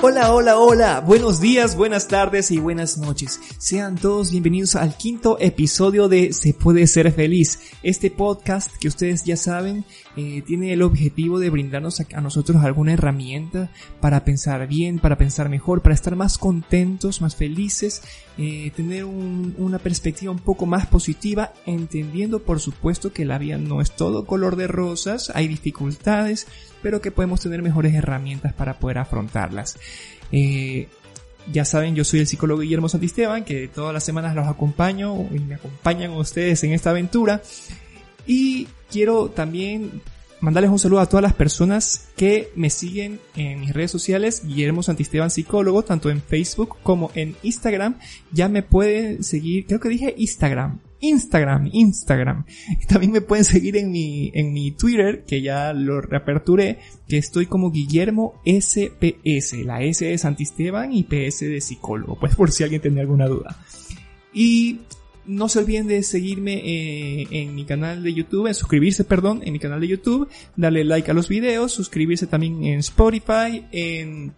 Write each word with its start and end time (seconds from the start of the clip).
Hola, 0.00 0.32
hola, 0.32 0.58
hola, 0.58 1.00
buenos 1.00 1.40
días, 1.40 1.74
buenas 1.74 2.06
tardes 2.06 2.52
y 2.52 2.60
buenas 2.60 2.98
noches. 2.98 3.40
Sean 3.58 3.96
todos 3.96 4.30
bienvenidos 4.30 4.76
al 4.76 4.96
quinto 4.96 5.38
episodio 5.40 6.08
de 6.08 6.32
Se 6.32 6.54
puede 6.54 6.86
ser 6.86 7.10
feliz. 7.10 7.58
Este 7.82 8.08
podcast 8.08 8.70
que 8.76 8.86
ustedes 8.86 9.24
ya 9.24 9.36
saben 9.36 9.84
eh, 10.16 10.42
tiene 10.46 10.72
el 10.72 10.82
objetivo 10.82 11.40
de 11.40 11.50
brindarnos 11.50 12.00
a, 12.00 12.20
nosotros 12.20 12.62
alguna 12.62 12.92
herramienta 12.92 13.72
para 14.00 14.24
pensar 14.24 14.68
bien, 14.68 15.00
para 15.00 15.18
pensar 15.18 15.48
mejor, 15.48 15.82
para 15.82 15.96
estar 15.96 16.14
más 16.14 16.38
contentos, 16.38 17.20
más 17.20 17.34
felices, 17.34 18.02
eh, 18.36 18.70
tener 18.76 19.04
una 19.04 19.80
perspectiva 19.80 20.30
un 20.30 20.38
poco 20.38 20.64
más 20.64 20.86
positiva, 20.86 21.52
entendiendo 21.66 22.38
por 22.44 22.60
supuesto 22.60 23.12
que 23.12 23.24
la 23.24 23.38
vida 23.38 23.58
no 23.58 23.80
es 23.80 23.90
todo 23.90 24.26
color 24.26 24.54
de 24.54 24.68
rosas, 24.68 25.32
hay 25.34 25.48
dificultades, 25.48 26.46
pero 26.82 27.00
que 27.00 27.10
podemos 27.10 27.40
tener 27.40 27.62
mejores 27.62 27.94
herramientas 27.94 28.52
para 28.52 28.78
poder 28.78 28.98
afrontarlas. 28.98 29.76
Eh, 30.32 30.88
ya 31.52 31.64
saben, 31.64 31.94
yo 31.94 32.04
soy 32.04 32.20
el 32.20 32.26
psicólogo 32.26 32.60
Guillermo 32.60 32.88
Santisteban, 32.88 33.44
que 33.44 33.68
todas 33.68 33.94
las 33.94 34.04
semanas 34.04 34.34
los 34.34 34.46
acompaño 34.46 35.26
y 35.32 35.38
me 35.38 35.54
acompañan 35.54 36.12
ustedes 36.12 36.62
en 36.64 36.72
esta 36.72 36.90
aventura. 36.90 37.42
Y 38.26 38.68
quiero 38.90 39.30
también 39.30 40.02
mandarles 40.40 40.70
un 40.70 40.78
saludo 40.78 41.00
a 41.00 41.06
todas 41.06 41.22
las 41.22 41.32
personas 41.32 42.08
que 42.16 42.50
me 42.54 42.70
siguen 42.70 43.20
en 43.34 43.60
mis 43.60 43.72
redes 43.72 43.90
sociales, 43.90 44.42
Guillermo 44.44 44.82
Santisteban 44.82 45.30
Psicólogo, 45.30 45.82
tanto 45.82 46.10
en 46.10 46.22
Facebook 46.22 46.76
como 46.82 47.10
en 47.14 47.36
Instagram. 47.42 47.98
Ya 48.32 48.48
me 48.48 48.62
pueden 48.62 49.24
seguir, 49.24 49.66
creo 49.66 49.80
que 49.80 49.88
dije 49.88 50.14
Instagram, 50.16 50.80
Instagram, 51.00 51.70
Instagram. 51.72 52.44
También 52.88 53.12
me 53.12 53.20
pueden 53.20 53.44
seguir 53.44 53.76
en 53.76 53.90
mi, 53.90 54.30
en 54.34 54.52
mi 54.52 54.72
Twitter, 54.72 55.24
que 55.24 55.42
ya 55.42 55.72
lo 55.72 56.00
reaperturé, 56.00 56.78
que 57.08 57.18
estoy 57.18 57.46
como 57.46 57.70
Guillermo 57.70 58.40
SPS. 58.44 59.64
La 59.64 59.82
S 59.82 60.04
de 60.04 60.18
Santisteban 60.18 60.92
y 60.92 61.04
PS 61.04 61.40
de 61.40 61.60
psicólogo, 61.60 62.18
pues 62.18 62.34
por 62.34 62.50
si 62.50 62.64
alguien 62.64 62.80
tenía 62.80 63.02
alguna 63.02 63.26
duda. 63.26 63.56
Y 64.32 64.80
no 65.28 65.48
se 65.48 65.58
olviden 65.58 65.86
de 65.86 66.02
seguirme 66.02 66.54
eh, 66.54 67.28
en 67.30 67.54
mi 67.54 67.64
canal 67.64 68.02
de 68.02 68.14
YouTube, 68.14 68.46
en 68.46 68.54
suscribirse, 68.54 69.04
perdón, 69.04 69.42
en 69.44 69.52
mi 69.52 69.58
canal 69.58 69.80
de 69.80 69.88
YouTube, 69.88 70.28
darle 70.56 70.84
like 70.84 71.10
a 71.10 71.14
los 71.14 71.28
videos, 71.28 71.72
suscribirse 71.72 72.26
también 72.26 72.64
en 72.64 72.80
Spotify, 72.80 73.66
en 73.70 74.32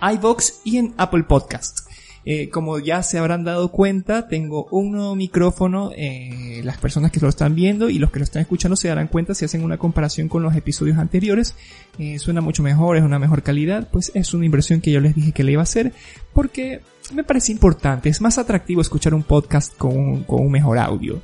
iVox 0.00 0.60
y 0.64 0.76
en 0.76 0.94
Apple 0.98 1.24
Podcast. 1.24 1.87
Eh, 2.30 2.50
como 2.50 2.78
ya 2.78 3.02
se 3.02 3.16
habrán 3.16 3.42
dado 3.42 3.72
cuenta, 3.72 4.28
tengo 4.28 4.66
un 4.70 4.92
nuevo 4.92 5.16
micrófono. 5.16 5.92
Eh, 5.96 6.60
las 6.62 6.76
personas 6.76 7.10
que 7.10 7.20
lo 7.20 7.28
están 7.30 7.54
viendo 7.54 7.88
y 7.88 7.98
los 7.98 8.10
que 8.10 8.18
lo 8.18 8.24
están 8.24 8.42
escuchando 8.42 8.76
se 8.76 8.88
darán 8.88 9.08
cuenta 9.08 9.34
si 9.34 9.46
hacen 9.46 9.64
una 9.64 9.78
comparación 9.78 10.28
con 10.28 10.42
los 10.42 10.54
episodios 10.54 10.98
anteriores. 10.98 11.54
Eh, 11.98 12.18
suena 12.18 12.42
mucho 12.42 12.62
mejor, 12.62 12.98
es 12.98 13.02
una 13.02 13.18
mejor 13.18 13.42
calidad. 13.42 13.88
Pues 13.90 14.12
es 14.14 14.34
una 14.34 14.44
inversión 14.44 14.82
que 14.82 14.90
yo 14.90 15.00
les 15.00 15.14
dije 15.14 15.32
que 15.32 15.42
le 15.42 15.52
iba 15.52 15.62
a 15.62 15.64
hacer 15.64 15.94
porque 16.34 16.82
me 17.14 17.24
parece 17.24 17.50
importante. 17.50 18.10
Es 18.10 18.20
más 18.20 18.36
atractivo 18.36 18.82
escuchar 18.82 19.14
un 19.14 19.22
podcast 19.22 19.74
con 19.78 19.96
un, 19.96 20.22
con 20.24 20.42
un 20.42 20.52
mejor 20.52 20.76
audio. 20.76 21.22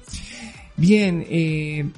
Bien, 0.79 1.93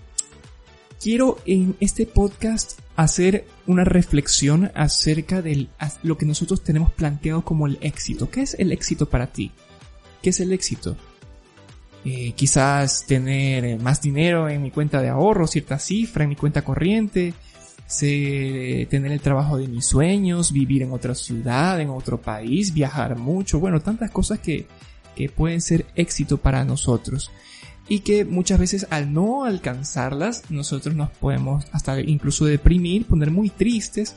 quiero 1.01 1.39
en 1.47 1.77
este 1.79 2.07
podcast 2.07 2.81
hacer 2.97 3.47
una 3.67 3.85
reflexión 3.85 4.73
acerca 4.75 5.43
de 5.43 5.69
lo 6.03 6.17
que 6.17 6.27
nosotros 6.27 6.65
tenemos 6.65 6.91
planteado 6.93 7.43
como 7.43 7.67
el 7.67 7.79
éxito. 7.83 8.31
¿Qué 8.31 8.43
es 8.43 8.55
el 8.59 8.73
éxito 8.73 9.09
para 9.09 9.29
ti? 9.29 9.53
¿Qué 10.23 10.31
es 10.31 10.41
el 10.41 10.53
éxito? 10.53 10.97
Eh, 12.05 12.33
quizás 12.33 13.05
tener 13.07 13.79
más 13.81 14.01
dinero 14.01 14.49
en 14.49 14.63
mi 14.63 14.71
cuenta 14.71 15.03
de 15.03 15.09
ahorro, 15.09 15.47
cierta 15.47 15.79
cifra 15.79 16.25
en 16.25 16.31
mi 16.31 16.37
cuenta 16.37 16.63
corriente, 16.63 17.35
tener 17.99 19.13
el 19.13 19.21
trabajo 19.21 19.59
de 19.59 19.69
mis 19.69 19.87
sueños, 19.87 20.53
vivir 20.53 20.83
en 20.83 20.93
otra 20.93 21.15
ciudad, 21.15 21.81
en 21.81 21.91
otro 21.91 22.21
país, 22.21 22.73
viajar 22.73 23.17
mucho, 23.17 23.61
bueno, 23.61 23.81
tantas 23.81 24.11
cosas 24.11 24.39
que, 24.39 24.67
que 25.15 25.29
pueden 25.29 25.61
ser 25.61 25.87
éxito 25.95 26.39
para 26.39 26.65
nosotros 26.65 27.31
y 27.89 28.01
que 28.01 28.25
muchas 28.25 28.59
veces 28.59 28.87
al 28.91 29.13
no 29.13 29.45
alcanzarlas 29.45 30.51
nosotros 30.51 30.95
nos 30.95 31.11
podemos 31.11 31.67
hasta 31.73 32.01
incluso 32.01 32.45
deprimir, 32.45 33.07
poner 33.07 33.31
muy 33.31 33.51
tristes 33.51 34.17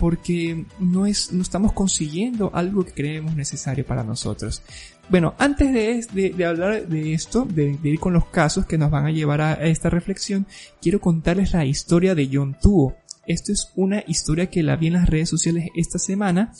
porque 0.00 0.64
no 0.78 1.04
es 1.04 1.30
no 1.30 1.42
estamos 1.42 1.74
consiguiendo 1.74 2.50
algo 2.54 2.84
que 2.84 2.92
creemos 2.92 3.36
necesario 3.36 3.84
para 3.84 4.02
nosotros. 4.02 4.62
Bueno, 5.10 5.34
antes 5.38 5.72
de, 5.72 6.30
de, 6.30 6.44
hablar 6.44 6.88
de 6.88 7.12
esto, 7.12 7.44
de, 7.44 7.76
ir 7.82 8.00
con 8.00 8.14
los 8.14 8.24
casos 8.26 8.64
que 8.64 8.78
nos 8.78 8.90
van 8.90 9.06
a 9.06 9.10
llevar 9.10 9.40
a, 9.42 9.52
esta 9.66 9.90
reflexión, 9.90 10.46
quiero 10.80 11.00
contarles 11.00 11.52
la 11.52 11.66
historia 11.66 12.14
de 12.14 12.30
John 12.32 12.56
Tuo. 12.62 12.96
Esto 13.26 13.52
es 13.52 13.72
una 13.76 14.02
historia 14.06 14.46
que 14.48 14.62
la 14.62 14.76
vi 14.76 14.86
en 14.86 14.94
las 14.94 15.10
redes 15.10 15.28
sociales 15.28 15.68
esta 15.74 15.98
semana 15.98 16.52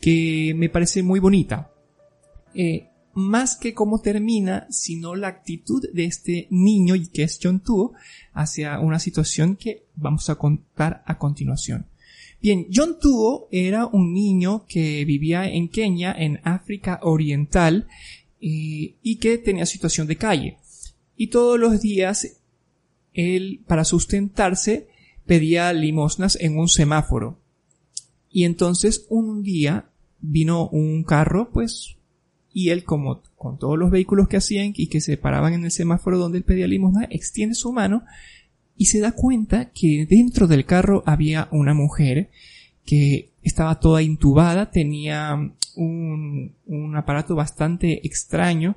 que 0.00 0.54
me 0.54 0.68
parece 0.68 1.02
muy 1.02 1.18
bonita. 1.18 1.72
Eh, 2.54 2.88
más 3.18 3.56
que 3.56 3.74
cómo 3.74 4.00
termina, 4.00 4.68
sino 4.70 5.16
la 5.16 5.28
actitud 5.28 5.84
de 5.92 6.04
este 6.04 6.46
niño, 6.50 6.94
y 6.94 7.08
que 7.08 7.24
es 7.24 7.40
John 7.42 7.60
Tuo, 7.60 7.92
hacia 8.32 8.78
una 8.78 9.00
situación 9.00 9.56
que 9.56 9.84
vamos 9.96 10.30
a 10.30 10.36
contar 10.36 11.02
a 11.04 11.18
continuación. 11.18 11.86
Bien, 12.40 12.68
John 12.72 12.98
Tuo 13.00 13.48
era 13.50 13.86
un 13.86 14.14
niño 14.14 14.64
que 14.68 15.04
vivía 15.04 15.50
en 15.50 15.68
Kenia, 15.68 16.12
en 16.12 16.40
África 16.44 17.00
Oriental, 17.02 17.88
eh, 18.40 18.94
y 19.02 19.16
que 19.16 19.38
tenía 19.38 19.66
situación 19.66 20.06
de 20.06 20.16
calle. 20.16 20.58
Y 21.16 21.26
todos 21.26 21.58
los 21.58 21.80
días, 21.80 22.38
él, 23.14 23.64
para 23.66 23.84
sustentarse, 23.84 24.86
pedía 25.26 25.72
limosnas 25.72 26.38
en 26.40 26.56
un 26.56 26.68
semáforo. 26.68 27.40
Y 28.30 28.44
entonces 28.44 29.06
un 29.08 29.42
día 29.42 29.90
vino 30.20 30.68
un 30.68 31.02
carro, 31.02 31.50
pues 31.52 31.97
y 32.58 32.70
él, 32.70 32.82
como 32.82 33.22
con 33.36 33.56
todos 33.56 33.78
los 33.78 33.92
vehículos 33.92 34.26
que 34.26 34.36
hacían 34.36 34.72
y 34.74 34.88
que 34.88 35.00
se 35.00 35.16
paraban 35.16 35.54
en 35.54 35.64
el 35.64 35.70
semáforo 35.70 36.18
donde 36.18 36.38
él 36.38 36.44
pedía 36.44 36.66
limosna, 36.66 37.06
extiende 37.08 37.54
su 37.54 37.72
mano 37.72 38.02
y 38.76 38.86
se 38.86 38.98
da 38.98 39.12
cuenta 39.12 39.70
que 39.70 40.06
dentro 40.10 40.48
del 40.48 40.64
carro 40.64 41.04
había 41.06 41.46
una 41.52 41.72
mujer 41.72 42.30
que 42.84 43.30
estaba 43.44 43.78
toda 43.78 44.02
intubada, 44.02 44.72
tenía 44.72 45.36
un, 45.76 46.56
un 46.66 46.96
aparato 46.96 47.36
bastante 47.36 48.04
extraño 48.04 48.74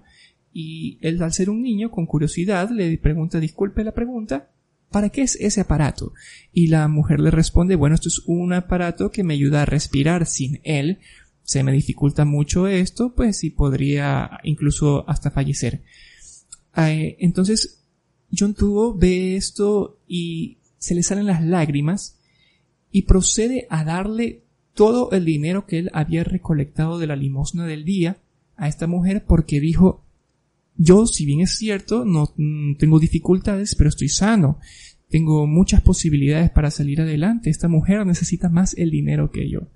y 0.54 1.00
él 1.02 1.20
al 1.24 1.34
ser 1.34 1.50
un 1.50 1.64
niño 1.64 1.90
con 1.90 2.06
curiosidad 2.06 2.70
le 2.70 3.00
pregunta, 3.00 3.40
disculpe 3.40 3.84
la 3.84 3.96
pregunta, 3.96 4.52
¿para 4.92 5.10
qué 5.10 5.24
es 5.24 5.38
ese 5.40 5.62
aparato? 5.62 6.14
Y 6.54 6.68
la 6.68 6.88
mujer 6.88 7.20
le 7.20 7.32
responde, 7.32 7.76
bueno, 7.76 7.96
esto 7.96 8.10
es 8.10 8.22
un 8.28 8.54
aparato 8.54 9.10
que 9.10 9.24
me 9.24 9.34
ayuda 9.34 9.64
a 9.64 9.66
respirar. 9.66 10.28
Sin 10.28 10.60
él 10.64 11.00
se 11.44 11.64
me 11.64 11.72
dificulta 11.72 12.26
mucho 12.26 12.68
esto, 12.68 13.14
pues 13.14 13.38
sí 13.38 13.50
podría 13.50 14.40
incluso 14.44 15.08
hasta 15.10 15.32
fallecer. 15.32 15.84
Eh, 16.78 17.18
entonces, 17.20 17.84
John 18.36 18.54
Tuvo 18.54 18.96
ve 18.96 19.36
esto 19.36 20.00
y 20.08 20.60
se 20.78 20.96
le 20.96 21.04
salen 21.04 21.26
las 21.26 21.44
lágrimas 21.44 22.18
y 22.92 23.04
procede 23.04 23.68
a 23.70 23.84
darle 23.84 24.44
todo 24.74 25.12
el 25.12 25.26
dinero 25.26 25.66
que 25.66 25.80
él 25.80 25.90
había 25.94 26.24
recolectado 26.24 26.98
de 26.98 27.08
la 27.08 27.16
limosna 27.16 27.66
del 27.66 27.84
día 27.84 28.18
a 28.56 28.68
esta 28.68 28.88
mujer 28.88 29.26
porque 29.26 29.60
dijo, 29.60 30.06
yo, 30.78 31.06
si 31.06 31.26
bien 31.26 31.42
es 31.42 31.58
cierto, 31.58 32.06
no 32.06 32.34
mm, 32.38 32.76
tengo 32.76 33.00
dificultades, 33.00 33.76
pero 33.76 33.90
estoy 33.90 34.10
sano. 34.10 34.60
Tengo 35.10 35.46
muchas 35.46 35.82
posibilidades 35.82 36.50
para 36.52 36.72
salir 36.72 37.02
adelante. 37.02 37.50
Esta 37.50 37.68
mujer 37.68 38.06
necesita 38.06 38.50
más 38.50 38.74
el 38.78 38.92
dinero 38.92 39.30
que 39.30 39.50
yo. 39.50 39.68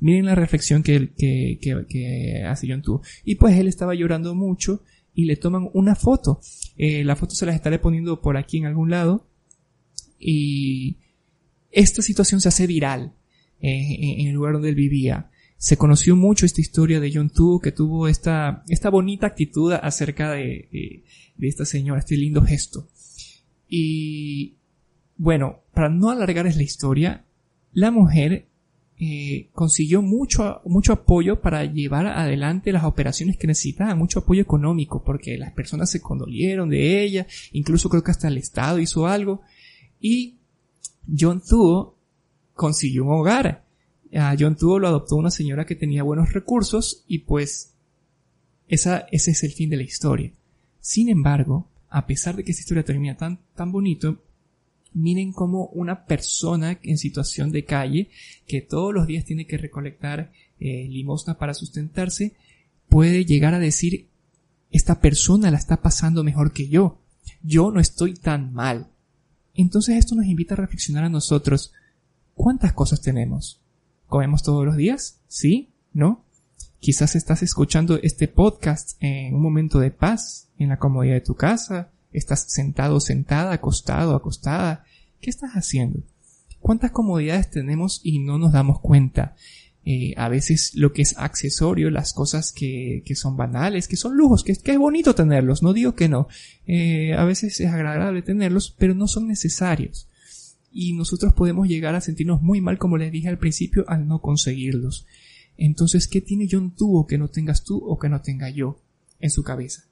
Miren 0.00 0.26
la 0.26 0.34
reflexión 0.34 0.82
que, 0.82 1.12
que, 1.16 1.58
que, 1.88 2.44
hace 2.44 2.66
John 2.68 2.82
Tu. 2.82 3.00
Y 3.24 3.34
pues 3.34 3.56
él 3.56 3.66
estaba 3.66 3.94
llorando 3.94 4.34
mucho 4.34 4.82
y 5.14 5.24
le 5.24 5.36
toman 5.36 5.68
una 5.74 5.96
foto. 5.96 6.40
Eh, 6.76 7.02
la 7.02 7.16
foto 7.16 7.34
se 7.34 7.46
la 7.46 7.54
estaré 7.54 7.78
poniendo 7.78 8.20
por 8.20 8.36
aquí 8.36 8.58
en 8.58 8.66
algún 8.66 8.90
lado. 8.90 9.26
Y 10.18 10.98
esta 11.72 12.02
situación 12.02 12.40
se 12.40 12.48
hace 12.48 12.66
viral 12.66 13.12
eh, 13.60 14.20
en 14.20 14.28
el 14.28 14.34
lugar 14.34 14.54
donde 14.54 14.68
él 14.68 14.74
vivía. 14.76 15.30
Se 15.56 15.76
conoció 15.76 16.14
mucho 16.14 16.46
esta 16.46 16.60
historia 16.60 17.00
de 17.00 17.10
John 17.12 17.30
Tu, 17.30 17.58
que 17.60 17.72
tuvo 17.72 18.06
esta, 18.06 18.62
esta 18.68 18.90
bonita 18.90 19.26
actitud 19.26 19.72
acerca 19.72 20.30
de, 20.30 21.02
de, 21.36 21.48
esta 21.48 21.64
señora, 21.64 21.98
este 21.98 22.16
lindo 22.16 22.42
gesto. 22.42 22.86
Y 23.68 24.54
Bueno, 25.16 25.62
para 25.74 25.88
no 25.88 26.10
alargarles 26.10 26.56
la 26.56 26.62
historia, 26.62 27.24
la 27.72 27.90
mujer 27.90 28.46
eh, 29.00 29.48
consiguió 29.52 30.02
mucho, 30.02 30.60
mucho 30.64 30.92
apoyo 30.92 31.40
para 31.40 31.64
llevar 31.64 32.06
adelante 32.06 32.72
las 32.72 32.84
operaciones 32.84 33.36
que 33.36 33.46
necesitaba, 33.46 33.94
mucho 33.94 34.20
apoyo 34.20 34.42
económico, 34.42 35.04
porque 35.04 35.38
las 35.38 35.52
personas 35.52 35.90
se 35.90 36.00
condolieron 36.00 36.68
de 36.68 37.02
ella, 37.02 37.26
incluso 37.52 37.88
creo 37.88 38.02
que 38.02 38.10
hasta 38.10 38.26
el 38.28 38.38
Estado 38.38 38.80
hizo 38.80 39.06
algo, 39.06 39.40
y 40.00 40.38
John 41.16 41.42
Tuo 41.46 41.96
consiguió 42.54 43.04
un 43.04 43.12
hogar. 43.12 43.64
A 44.14 44.34
John 44.38 44.56
Tuo 44.56 44.78
lo 44.78 44.88
adoptó 44.88 45.16
una 45.16 45.30
señora 45.30 45.64
que 45.64 45.76
tenía 45.76 46.02
buenos 46.02 46.32
recursos 46.32 47.04
y 47.06 47.20
pues 47.20 47.74
esa, 48.66 49.06
ese 49.12 49.30
es 49.30 49.44
el 49.44 49.52
fin 49.52 49.70
de 49.70 49.76
la 49.76 49.82
historia. 49.82 50.32
Sin 50.80 51.08
embargo, 51.08 51.68
a 51.88 52.06
pesar 52.06 52.34
de 52.34 52.44
que 52.44 52.50
esta 52.50 52.62
historia 52.62 52.84
termina 52.84 53.16
tan, 53.16 53.38
tan 53.54 53.70
bonito, 53.70 54.18
miren 54.92 55.32
cómo 55.32 55.66
una 55.66 56.04
persona 56.04 56.78
en 56.82 56.98
situación 56.98 57.52
de 57.52 57.64
calle, 57.64 58.10
que 58.46 58.60
todos 58.60 58.92
los 58.94 59.06
días 59.06 59.24
tiene 59.24 59.46
que 59.46 59.58
recolectar 59.58 60.32
eh, 60.60 60.86
limosna 60.88 61.38
para 61.38 61.54
sustentarse, 61.54 62.34
puede 62.88 63.24
llegar 63.24 63.54
a 63.54 63.58
decir, 63.58 64.08
esta 64.70 65.00
persona 65.00 65.50
la 65.50 65.58
está 65.58 65.78
pasando 65.78 66.24
mejor 66.24 66.52
que 66.52 66.68
yo, 66.68 66.98
yo 67.42 67.70
no 67.70 67.80
estoy 67.80 68.14
tan 68.14 68.52
mal. 68.52 68.88
Entonces 69.54 69.96
esto 69.96 70.14
nos 70.14 70.26
invita 70.26 70.54
a 70.54 70.58
reflexionar 70.58 71.04
a 71.04 71.08
nosotros, 71.08 71.72
¿cuántas 72.34 72.72
cosas 72.72 73.00
tenemos? 73.00 73.60
¿Comemos 74.06 74.42
todos 74.42 74.64
los 74.64 74.76
días? 74.76 75.18
¿Sí? 75.28 75.68
¿No? 75.92 76.24
Quizás 76.80 77.16
estás 77.16 77.42
escuchando 77.42 77.98
este 78.02 78.28
podcast 78.28 78.96
en 79.00 79.34
un 79.34 79.42
momento 79.42 79.80
de 79.80 79.90
paz, 79.90 80.48
en 80.58 80.68
la 80.68 80.78
comodidad 80.78 81.14
de 81.14 81.20
tu 81.20 81.34
casa, 81.34 81.90
estás 82.12 82.50
sentado, 82.52 83.00
sentada, 83.00 83.52
acostado, 83.52 84.14
acostada. 84.14 84.84
¿Qué 85.20 85.30
estás 85.30 85.52
haciendo? 85.52 86.02
¿Cuántas 86.60 86.90
comodidades 86.90 87.50
tenemos 87.50 88.00
y 88.02 88.18
no 88.20 88.38
nos 88.38 88.52
damos 88.52 88.80
cuenta? 88.80 89.36
Eh, 89.90 90.12
a 90.18 90.28
veces 90.28 90.72
lo 90.74 90.92
que 90.92 91.00
es 91.02 91.16
accesorio, 91.16 91.90
las 91.90 92.12
cosas 92.12 92.52
que, 92.52 93.02
que 93.06 93.14
son 93.14 93.36
banales, 93.36 93.88
que 93.88 93.96
son 93.96 94.16
lujos, 94.16 94.44
que, 94.44 94.52
es 94.52 94.78
bonito 94.78 95.14
tenerlos, 95.14 95.62
no 95.62 95.72
digo 95.72 95.94
que 95.94 96.10
no. 96.10 96.28
Eh, 96.66 97.14
a 97.14 97.24
veces 97.24 97.58
es 97.60 97.68
agradable 97.68 98.20
tenerlos, 98.20 98.74
pero 98.76 98.94
no 98.94 99.08
son 99.08 99.28
necesarios. 99.28 100.08
Y 100.70 100.92
nosotros 100.92 101.32
podemos 101.32 101.68
llegar 101.68 101.94
a 101.94 102.02
sentirnos 102.02 102.42
muy 102.42 102.60
mal, 102.60 102.76
como 102.76 102.98
les 102.98 103.10
dije 103.10 103.28
al 103.28 103.38
principio, 103.38 103.84
al 103.88 104.06
no 104.06 104.20
conseguirlos. 104.20 105.06
Entonces, 105.56 106.06
¿qué 106.06 106.20
tiene 106.20 106.48
John 106.50 106.74
tuvo 106.76 107.06
que 107.06 107.16
no 107.16 107.28
tengas 107.28 107.64
tú 107.64 107.78
o 107.78 107.98
que 107.98 108.10
no 108.10 108.20
tenga 108.20 108.50
yo 108.50 108.82
en 109.20 109.30
su 109.30 109.42
cabeza? 109.42 109.87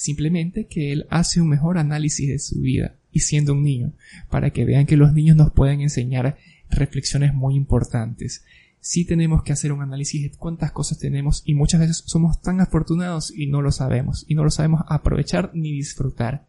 Simplemente 0.00 0.66
que 0.66 0.92
él 0.92 1.06
hace 1.10 1.42
un 1.42 1.50
mejor 1.50 1.76
análisis 1.76 2.26
de 2.26 2.38
su 2.38 2.58
vida 2.62 2.96
y 3.12 3.20
siendo 3.20 3.52
un 3.52 3.62
niño, 3.62 3.92
para 4.30 4.48
que 4.48 4.64
vean 4.64 4.86
que 4.86 4.96
los 4.96 5.12
niños 5.12 5.36
nos 5.36 5.52
pueden 5.52 5.82
enseñar 5.82 6.38
reflexiones 6.70 7.34
muy 7.34 7.54
importantes. 7.54 8.42
Sí 8.80 9.04
tenemos 9.04 9.42
que 9.42 9.52
hacer 9.52 9.72
un 9.72 9.82
análisis 9.82 10.22
de 10.22 10.30
cuántas 10.30 10.72
cosas 10.72 10.98
tenemos 10.98 11.42
y 11.44 11.52
muchas 11.52 11.80
veces 11.80 12.02
somos 12.06 12.40
tan 12.40 12.62
afortunados 12.62 13.30
y 13.36 13.48
no 13.48 13.60
lo 13.60 13.72
sabemos, 13.72 14.24
y 14.26 14.34
no 14.34 14.42
lo 14.42 14.50
sabemos 14.50 14.80
aprovechar 14.88 15.50
ni 15.52 15.70
disfrutar. 15.70 16.46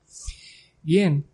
Bien, 0.81 1.25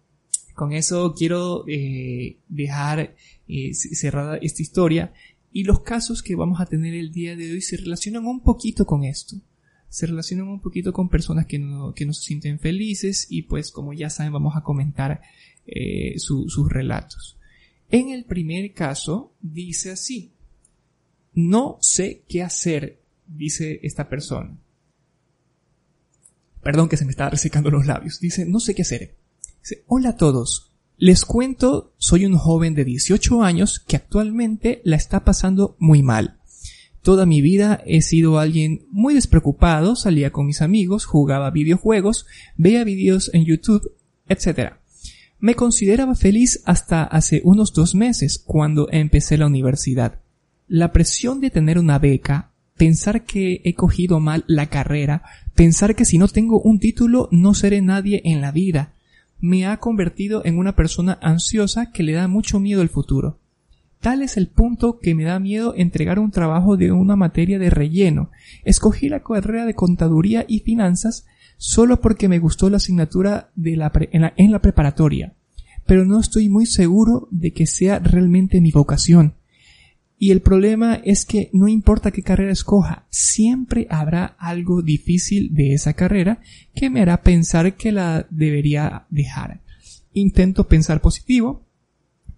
con 0.56 0.74
eso 0.74 1.14
quiero 1.16 1.66
eh, 1.68 2.38
dejar 2.50 3.14
eh, 3.48 3.76
cerrada 3.76 4.38
esta 4.38 4.64
historia 4.64 5.14
y 5.52 5.66
los 5.66 5.82
casos 5.82 6.24
que 6.24 6.36
vamos 6.36 6.62
a 6.62 6.66
tener 6.66 6.96
el 6.96 7.12
día 7.12 7.36
de 7.36 7.52
hoy 7.52 7.62
se 7.62 7.78
relacionan 7.78 8.26
un 8.26 8.40
poquito 8.40 8.88
con 8.88 9.04
esto. 9.04 9.40
Se 9.90 10.06
relacionan 10.06 10.48
un 10.48 10.62
poquito 10.62 10.94
con 10.94 11.10
personas 11.10 11.46
que 11.46 11.60
no, 11.60 11.94
que 11.94 12.06
no 12.06 12.14
se 12.14 12.24
sienten 12.24 12.60
felices 12.60 13.28
y 13.30 13.44
pues 13.44 13.72
como 13.72 13.94
ya 13.94 14.10
saben 14.10 14.34
vamos 14.34 14.56
a 14.56 14.62
comentar 14.62 15.22
eh, 15.66 16.18
sus 16.20 16.70
relatos. 16.70 17.38
En 17.90 18.10
el 18.10 18.26
primer 18.26 18.74
caso 18.74 19.34
dice 19.42 19.92
así. 19.92 20.34
No 21.34 21.78
sé 21.82 22.24
qué 22.28 22.44
hacer, 22.44 23.00
dice 23.28 23.80
esta 23.84 24.10
persona. 24.10 24.58
Perdón 26.64 26.90
que 26.90 26.98
se 26.98 27.06
me 27.06 27.12
está 27.12 27.30
resecando 27.30 27.70
los 27.70 27.86
labios. 27.86 28.20
Dice, 28.20 28.46
no 28.46 28.60
sé 28.60 28.76
qué 28.76 28.82
hacer. 28.82 29.16
Dice, 29.62 29.84
hola 29.88 30.10
a 30.10 30.16
todos. 30.18 30.72
Les 30.98 31.26
cuento, 31.26 31.94
soy 31.98 32.26
un 32.26 32.38
joven 32.38 32.74
de 32.74 32.84
18 32.84 33.44
años 33.44 33.80
que 33.80 33.96
actualmente 33.96 34.82
la 34.84 34.96
está 34.96 35.24
pasando 35.24 35.76
muy 35.80 36.02
mal. 36.02 36.40
Toda 37.08 37.26
mi 37.26 37.40
vida 37.40 37.82
he 37.86 38.02
sido 38.02 38.38
alguien 38.38 38.86
muy 38.92 39.14
despreocupado, 39.14 39.96
salía 39.96 40.34
con 40.34 40.46
mis 40.46 40.62
amigos, 40.62 41.06
jugaba 41.06 41.52
videojuegos, 41.52 42.26
veía 42.58 42.84
videos 42.84 43.32
en 43.34 43.46
YouTube, 43.46 43.94
etc. 44.28 44.74
Me 45.40 45.56
consideraba 45.56 46.16
feliz 46.16 46.62
hasta 46.66 47.06
hace 47.06 47.40
unos 47.46 47.72
dos 47.72 47.96
meses, 47.96 48.38
cuando 48.38 48.90
empecé 48.92 49.38
la 49.38 49.48
universidad. 49.48 50.20
La 50.68 50.92
presión 50.92 51.40
de 51.40 51.50
tener 51.50 51.80
una 51.80 51.98
beca, 51.98 52.52
pensar 52.76 53.24
que 53.24 53.62
he 53.64 53.74
cogido 53.74 54.20
mal 54.20 54.44
la 54.46 54.66
carrera, 54.66 55.24
pensar 55.56 55.96
que 55.96 56.04
si 56.04 56.18
no 56.18 56.28
tengo 56.28 56.60
un 56.60 56.78
título 56.78 57.30
no 57.32 57.54
seré 57.54 57.82
nadie 57.82 58.22
en 58.26 58.42
la 58.42 58.52
vida, 58.52 58.92
me 59.40 59.66
ha 59.66 59.78
convertido 59.78 60.42
en 60.44 60.58
una 60.58 60.76
persona 60.76 61.18
ansiosa 61.22 61.90
que 61.94 62.04
le 62.04 62.12
da 62.12 62.28
mucho 62.28 62.60
miedo 62.60 62.82
el 62.82 62.90
futuro. 62.90 63.40
Tal 64.00 64.22
es 64.22 64.38
el 64.38 64.48
punto 64.48 65.00
que 65.00 65.16
me 65.16 65.24
da 65.24 65.40
miedo 65.40 65.74
entregar 65.76 66.20
un 66.20 66.32
trabajo 66.32 66.78
de 66.78 66.92
una 66.92 67.16
materia 67.16 67.58
de 67.60 67.70
relleno. 67.70 68.30
Escogí 68.64 69.10
la 69.10 69.24
carrera 69.24 69.66
de 69.66 69.74
contaduría 69.74 70.46
y 70.48 70.60
finanzas 70.60 71.26
solo 71.58 72.00
porque 72.00 72.28
me 72.28 72.40
gustó 72.40 72.70
la 72.70 72.78
asignatura 72.78 73.50
en, 73.62 73.80
la, 74.22 74.34
en 74.38 74.52
la 74.52 74.62
preparatoria, 74.62 75.34
pero 75.86 76.06
no 76.06 76.20
estoy 76.20 76.50
muy 76.50 76.68
seguro 76.68 77.28
de 77.32 77.52
que 77.52 77.66
sea 77.66 78.00
realmente 78.00 78.62
mi 78.62 78.72
vocación. 78.72 79.34
Y 80.20 80.32
el 80.32 80.42
problema 80.42 80.96
es 80.96 81.26
que 81.26 81.50
no 81.54 81.68
importa 81.68 82.12
qué 82.12 82.24
carrera 82.24 82.52
escoja, 82.52 83.06
siempre 83.10 83.88
habrá 83.90 84.26
algo 84.40 84.82
difícil 84.82 85.54
de 85.54 85.74
esa 85.74 85.94
carrera 85.94 86.42
que 86.74 86.90
me 86.90 87.02
hará 87.02 87.22
pensar 87.22 87.76
que 87.76 87.92
la 87.92 88.26
debería 88.32 89.06
dejar. 89.10 89.62
Intento 90.14 90.68
pensar 90.68 91.02
positivo 91.02 91.67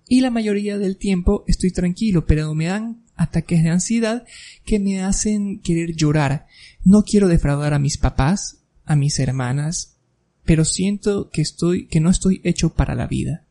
y 0.09 0.21
la 0.21 0.31
mayoría 0.31 0.77
del 0.79 0.97
tiempo 0.97 1.45
estoy 1.47 1.71
tranquilo, 1.71 2.25
pero 2.25 2.53
me 2.55 2.65
dan 2.65 3.03
ataques 3.15 3.63
de 3.63 3.69
ansiedad 3.69 4.25
que 4.65 4.79
me 4.79 5.01
hacen 5.03 5.59
querer 5.59 5.95
llorar. 5.95 6.47
No 6.83 7.03
quiero 7.03 7.27
defraudar 7.27 7.73
a 7.75 7.79
mis 7.79 7.97
papás, 7.97 8.57
a 8.85 8.95
mis 8.95 9.19
hermanas, 9.19 9.97
pero 10.45 10.65
siento 10.65 11.29
que 11.29 11.43
estoy, 11.43 11.85
que 11.87 11.99
no 11.99 12.09
estoy 12.09 12.41
hecho 12.43 12.73
para 12.73 12.95
la 12.95 13.05
vida. 13.05 13.45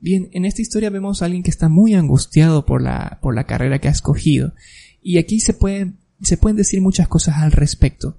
Bien, 0.00 0.30
en 0.32 0.46
esta 0.46 0.62
historia 0.62 0.88
vemos 0.88 1.20
a 1.20 1.26
alguien 1.26 1.42
que 1.42 1.50
está 1.50 1.68
muy 1.68 1.94
angustiado 1.94 2.64
por 2.64 2.80
la, 2.80 3.18
por 3.20 3.34
la 3.34 3.44
carrera 3.44 3.78
que 3.78 3.88
ha 3.88 3.92
escogido. 3.92 4.54
Y 5.02 5.18
aquí 5.18 5.40
se 5.40 5.52
pueden, 5.52 5.98
se 6.22 6.38
pueden 6.38 6.56
decir 6.56 6.80
muchas 6.80 7.08
cosas 7.08 7.36
al 7.36 7.52
respecto. 7.52 8.16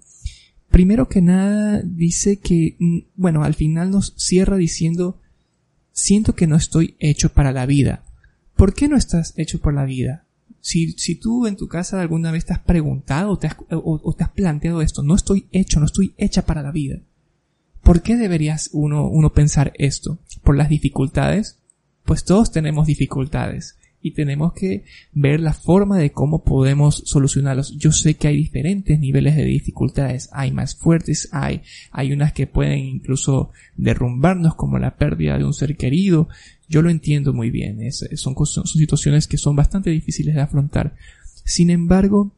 Primero 0.69 1.09
que 1.09 1.21
nada, 1.23 1.81
dice 1.83 2.37
que, 2.37 2.75
mm, 2.77 2.99
bueno, 3.15 3.43
al 3.43 3.55
final 3.55 3.89
nos 3.89 4.13
cierra 4.17 4.57
diciendo, 4.57 5.19
siento 6.01 6.35
que 6.35 6.47
no 6.47 6.55
estoy 6.55 6.95
hecho 6.99 7.29
para 7.29 7.51
la 7.51 7.65
vida. 7.65 8.03
¿Por 8.55 8.73
qué 8.73 8.87
no 8.87 8.97
estás 8.97 9.33
hecho 9.37 9.59
para 9.59 9.77
la 9.77 9.85
vida? 9.85 10.25
Si, 10.61 10.91
si 10.93 11.15
tú 11.15 11.47
en 11.47 11.55
tu 11.55 11.67
casa 11.67 12.01
alguna 12.01 12.31
vez 12.31 12.45
te 12.45 12.53
has 12.53 12.59
preguntado 12.59 13.31
o 13.31 13.37
te 13.37 13.47
has, 13.47 13.55
o 13.69 14.15
te 14.17 14.23
has 14.23 14.31
planteado 14.31 14.81
esto, 14.81 15.03
no 15.03 15.15
estoy 15.15 15.47
hecho, 15.51 15.79
no 15.79 15.85
estoy 15.85 16.13
hecha 16.17 16.45
para 16.45 16.61
la 16.61 16.71
vida. 16.71 16.99
¿Por 17.81 18.01
qué 18.01 18.17
deberías 18.17 18.69
uno, 18.73 19.07
uno 19.07 19.31
pensar 19.31 19.71
esto? 19.75 20.19
¿Por 20.43 20.57
las 20.57 20.69
dificultades? 20.69 21.59
pues 22.09 22.23
todos 22.23 22.51
tenemos 22.51 22.87
dificultades 22.87 23.77
y 24.01 24.11
tenemos 24.11 24.53
que 24.53 24.83
ver 25.13 25.39
la 25.39 25.53
forma 25.53 25.97
de 25.97 26.11
cómo 26.11 26.43
podemos 26.43 27.03
solucionarlos. 27.05 27.77
Yo 27.77 27.91
sé 27.91 28.15
que 28.15 28.27
hay 28.27 28.37
diferentes 28.37 28.99
niveles 28.99 29.35
de 29.35 29.45
dificultades, 29.45 30.29
hay 30.31 30.51
más 30.51 30.75
fuertes, 30.75 31.29
hay, 31.31 31.61
hay 31.91 32.13
unas 32.13 32.33
que 32.33 32.47
pueden 32.47 32.79
incluso 32.79 33.51
derrumbarnos 33.75 34.55
como 34.55 34.79
la 34.79 34.95
pérdida 34.95 35.37
de 35.37 35.43
un 35.43 35.53
ser 35.53 35.75
querido. 35.77 36.29
Yo 36.67 36.81
lo 36.81 36.89
entiendo 36.89 37.33
muy 37.33 37.49
bien, 37.49 37.79
son, 37.91 38.35
son 38.45 38.65
situaciones 38.65 39.27
que 39.27 39.37
son 39.37 39.55
bastante 39.55 39.89
difíciles 39.89 40.35
de 40.35 40.41
afrontar. 40.41 40.95
Sin 41.45 41.69
embargo, 41.69 42.31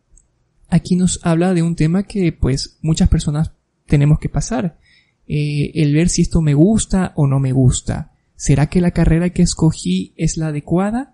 aquí 0.69 0.95
nos 0.95 1.19
habla 1.23 1.53
de 1.53 1.63
un 1.63 1.75
tema 1.75 2.03
que 2.03 2.31
pues 2.31 2.77
muchas 2.81 3.09
personas 3.09 3.51
tenemos 3.87 4.19
que 4.19 4.29
pasar. 4.29 4.79
Eh, 5.27 5.71
el 5.75 5.93
ver 5.93 6.09
si 6.09 6.23
esto 6.23 6.41
me 6.41 6.53
gusta 6.53 7.13
o 7.15 7.27
no 7.27 7.39
me 7.39 7.51
gusta 7.51 8.11
¿Será 8.41 8.71
que 8.71 8.81
la 8.81 8.89
carrera 8.89 9.29
que 9.29 9.43
escogí 9.43 10.15
es 10.17 10.35
la 10.35 10.47
adecuada? 10.47 11.13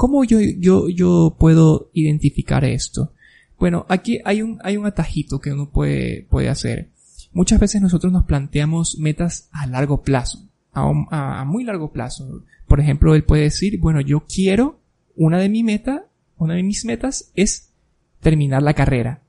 ¿Cómo 0.00 0.24
yo, 0.24 0.40
yo, 0.40 0.88
yo 0.88 1.36
puedo 1.38 1.90
identificar 1.92 2.64
esto? 2.64 3.12
Bueno, 3.58 3.84
aquí 3.90 4.18
hay 4.24 4.40
un, 4.40 4.58
hay 4.62 4.78
un 4.78 4.86
atajito 4.86 5.40
que 5.40 5.52
uno 5.52 5.68
puede, 5.68 6.26
puede 6.30 6.48
hacer. 6.48 6.88
Muchas 7.34 7.60
veces 7.60 7.82
nosotros 7.82 8.10
nos 8.10 8.24
planteamos 8.24 8.98
metas 8.98 9.50
a 9.52 9.66
largo 9.66 10.00
plazo, 10.00 10.48
a, 10.72 11.44
muy 11.44 11.64
largo 11.64 11.92
plazo. 11.92 12.44
Por 12.66 12.80
ejemplo, 12.80 13.14
él 13.14 13.24
puede 13.24 13.42
decir, 13.42 13.78
bueno, 13.78 14.00
yo 14.00 14.24
quiero, 14.24 14.80
una 15.16 15.38
de 15.38 15.50
mi 15.50 15.62
meta, 15.62 16.06
una 16.38 16.54
de 16.54 16.62
mis 16.62 16.86
metas 16.86 17.30
es 17.34 17.68
terminar 18.20 18.62
la 18.62 18.72
carrera. 18.72 19.20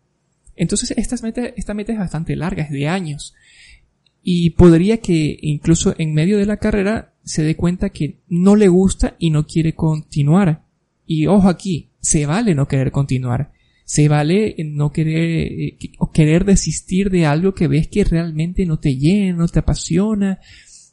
Entonces, 0.55 0.91
esta 0.91 1.17
meta, 1.21 1.47
esta 1.47 1.73
meta 1.73 1.91
es 1.91 1.99
bastante 1.99 2.37
larga, 2.37 2.63
es 2.63 2.71
de 2.71 2.87
años. 2.87 3.35
Y 4.23 4.51
podría 4.51 5.01
que 5.01 5.37
incluso 5.41 5.95
en 5.97 6.13
medio 6.13 6.37
de 6.37 6.45
la 6.45 6.55
carrera 6.55 7.10
se 7.31 7.43
dé 7.43 7.55
cuenta 7.55 7.91
que 7.91 8.19
no 8.27 8.57
le 8.57 8.67
gusta 8.67 9.15
y 9.17 9.29
no 9.29 9.47
quiere 9.47 9.73
continuar. 9.73 10.65
Y 11.05 11.27
ojo 11.27 11.47
aquí, 11.47 11.91
se 12.01 12.25
vale 12.25 12.53
no 12.53 12.67
querer 12.67 12.91
continuar. 12.91 13.53
Se 13.85 14.09
vale 14.09 14.53
no 14.65 14.91
querer 14.91 15.49
eh, 15.49 15.77
o 15.99 16.11
querer 16.11 16.43
desistir 16.43 17.09
de 17.09 17.25
algo 17.25 17.53
que 17.53 17.69
ves 17.69 17.87
que 17.87 18.03
realmente 18.03 18.65
no 18.65 18.79
te 18.79 18.97
llena, 18.97 19.37
no 19.37 19.47
te 19.47 19.59
apasiona, 19.59 20.41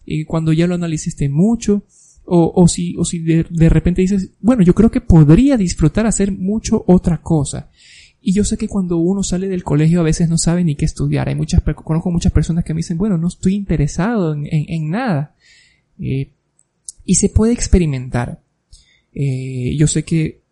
eh, 0.07 0.27
cuando 0.27 0.53
ya 0.53 0.69
lo 0.69 0.77
analiciste 0.77 1.29
mucho, 1.29 1.83
o, 2.25 2.53
o 2.55 2.69
si, 2.69 2.95
o 2.97 3.05
si 3.05 3.19
de, 3.19 3.45
de, 3.51 3.69
repente 3.69 4.03
dices, 4.03 4.31
bueno, 4.41 4.63
yo 4.63 4.77
creo 4.77 4.93
que 4.93 5.01
podría 5.01 5.57
disfrutar 5.57 6.07
hacer 6.07 6.31
mucho 6.31 6.85
otra 6.87 7.21
cosa. 7.21 7.69
Y 8.21 8.33
yo 8.33 8.45
sé 8.45 8.57
que 8.57 8.69
cuando 8.69 8.99
uno 8.99 9.25
sale 9.25 9.49
del 9.49 9.65
colegio 9.65 9.99
a 9.99 10.05
veces 10.05 10.29
no 10.29 10.39
sabe 10.39 10.63
ni 10.63 10.77
qué 10.77 10.85
estudiar. 10.85 11.29
Hay 11.29 11.35
muchas, 11.35 11.63
conozco 11.63 12.13
muchas 12.13 12.31
personas 12.31 12.65
que 12.65 12.75
me 12.75 12.79
dicen, 12.79 12.97
bueno, 12.97 13.19
no 13.19 13.27
estoy 13.27 13.57
interesado 13.57 14.35
en, 14.35 14.47
en, 14.47 14.67
en 14.69 14.91
nada. 14.91 15.35
Eh, 16.01 16.33
y 17.05 17.15
se 17.17 17.29
puede 17.29 17.53
experimentar. 17.53 18.43
Eh, 19.13 19.75
yo 19.77 19.87
sé 19.87 20.05
que 20.05 20.43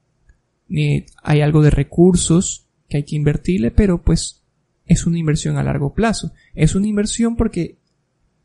eh, 0.71 1.07
hay 1.23 1.41
algo 1.41 1.63
de 1.63 1.71
recursos 1.71 2.67
que 2.89 2.99
hay 2.99 3.03
que 3.05 3.17
invertirle, 3.17 3.71
pero 3.71 4.03
pues 4.03 4.43
es 4.87 5.07
una 5.07 5.19
inversión 5.19 5.57
a 5.57 5.63
largo 5.63 5.95
plazo. 5.95 6.33
Es 6.55 6.75
una 6.75 6.87
inversión 6.87 7.37
porque 7.37 7.77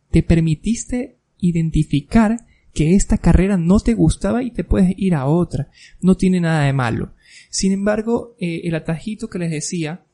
te 0.10 0.24
permitiste 0.24 1.18
identificar 1.40 2.46
que 2.74 2.96
esta 2.96 3.18
carrera 3.18 3.58
no 3.58 3.80
te 3.80 3.94
gustaba 3.94 4.44
y 4.44 4.52
te 4.52 4.64
puedes 4.64 4.94
ir 4.98 5.16
a 5.16 5.26
otra. 5.26 5.70
No 6.02 6.16
tiene 6.16 6.40
nada 6.40 6.66
de 6.66 6.74
malo. 6.74 7.14
Sin 7.50 7.72
embargo, 7.72 8.36
el 8.40 8.74
atajito 8.76 9.30
que 9.30 9.40
les 9.40 9.52
decía, 9.52 10.06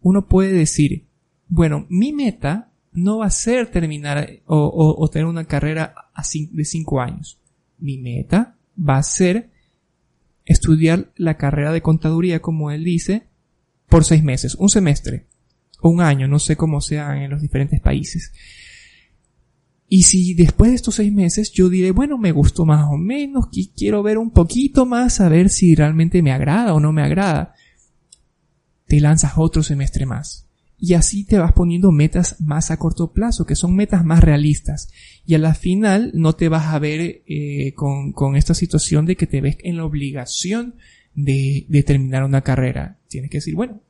uno 0.00 0.28
puede 0.28 0.52
decir, 0.52 1.06
bueno, 1.48 1.86
mi 1.88 2.12
meta 2.12 2.69
no 2.92 3.18
va 3.18 3.26
a 3.26 3.30
ser 3.30 3.70
terminar 3.70 4.40
o, 4.46 4.96
o, 4.98 5.08
tener 5.08 5.26
una 5.26 5.44
carrera 5.44 5.94
de 6.32 6.64
cinco 6.64 7.00
años. 7.00 7.38
Mi 7.78 7.98
meta 7.98 8.56
va 8.76 8.98
a 8.98 9.02
ser 9.02 9.50
estudiar 10.44 11.12
la 11.16 11.36
carrera 11.36 11.72
de 11.72 11.82
contaduría, 11.82 12.40
como 12.40 12.70
él 12.70 12.84
dice, 12.84 13.28
por 13.88 14.04
seis 14.04 14.22
meses, 14.22 14.54
un 14.56 14.68
semestre, 14.68 15.26
o 15.80 15.88
un 15.88 16.00
año, 16.00 16.26
no 16.28 16.38
sé 16.38 16.56
cómo 16.56 16.80
sean 16.80 17.18
en 17.18 17.30
los 17.30 17.40
diferentes 17.40 17.80
países. 17.80 18.32
Y 19.88 20.04
si 20.04 20.34
después 20.34 20.70
de 20.70 20.76
estos 20.76 20.96
seis 20.96 21.12
meses 21.12 21.52
yo 21.52 21.68
diré, 21.68 21.90
bueno, 21.90 22.16
me 22.16 22.32
gustó 22.32 22.64
más 22.64 22.86
o 22.90 22.96
menos, 22.96 23.48
quiero 23.76 24.02
ver 24.02 24.18
un 24.18 24.30
poquito 24.30 24.86
más 24.86 25.20
a 25.20 25.28
ver 25.28 25.50
si 25.50 25.74
realmente 25.74 26.22
me 26.22 26.32
agrada 26.32 26.74
o 26.74 26.80
no 26.80 26.92
me 26.92 27.02
agrada, 27.02 27.54
te 28.86 29.00
lanzas 29.00 29.32
otro 29.36 29.62
semestre 29.62 30.06
más. 30.06 30.49
Y 30.80 30.94
así 30.94 31.24
te 31.24 31.38
vas 31.38 31.52
poniendo 31.52 31.92
metas 31.92 32.40
más 32.40 32.70
a 32.70 32.78
corto 32.78 33.12
plazo, 33.12 33.44
que 33.44 33.54
son 33.54 33.76
metas 33.76 34.04
más 34.04 34.24
realistas. 34.24 34.90
Y 35.26 35.34
a 35.34 35.38
la 35.38 35.54
final 35.54 36.10
no 36.14 36.34
te 36.34 36.48
vas 36.48 36.66
a 36.74 36.78
ver 36.78 37.22
eh, 37.26 37.74
con, 37.74 38.12
con, 38.12 38.34
esta 38.34 38.54
situación 38.54 39.04
de 39.04 39.16
que 39.16 39.26
te 39.26 39.42
ves 39.42 39.58
en 39.60 39.76
la 39.76 39.84
obligación 39.84 40.76
de, 41.14 41.66
de 41.68 41.82
terminar 41.82 42.24
una 42.24 42.40
carrera. 42.40 42.98
Tienes 43.08 43.30
que 43.30 43.38
decir, 43.38 43.54
bueno, 43.54 43.82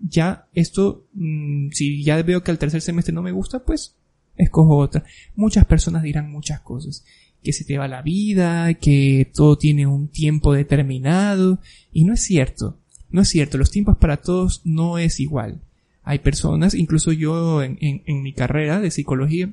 ya 0.00 0.48
esto, 0.52 1.06
mmm, 1.14 1.68
si 1.70 2.02
ya 2.02 2.20
veo 2.22 2.42
que 2.42 2.50
al 2.50 2.58
tercer 2.58 2.80
semestre 2.80 3.14
no 3.14 3.22
me 3.22 3.32
gusta, 3.32 3.64
pues 3.64 3.96
escojo 4.36 4.76
otra. 4.76 5.04
Muchas 5.34 5.64
personas 5.64 6.02
dirán 6.02 6.30
muchas 6.30 6.60
cosas. 6.60 7.04
Que 7.42 7.52
se 7.52 7.64
te 7.64 7.78
va 7.78 7.86
la 7.86 8.02
vida, 8.02 8.74
que 8.74 9.30
todo 9.32 9.56
tiene 9.56 9.86
un 9.86 10.08
tiempo 10.08 10.52
determinado. 10.52 11.60
Y 11.92 12.04
no 12.04 12.14
es 12.14 12.22
cierto. 12.22 12.80
No 13.10 13.22
es 13.22 13.28
cierto. 13.28 13.58
Los 13.58 13.70
tiempos 13.70 13.96
para 13.96 14.16
todos 14.16 14.62
no 14.64 14.98
es 14.98 15.20
igual. 15.20 15.60
Hay 16.08 16.20
personas, 16.20 16.74
incluso 16.74 17.10
yo 17.10 17.64
en, 17.64 17.78
mi 18.22 18.32
carrera 18.32 18.78
de 18.78 18.92
psicología, 18.92 19.50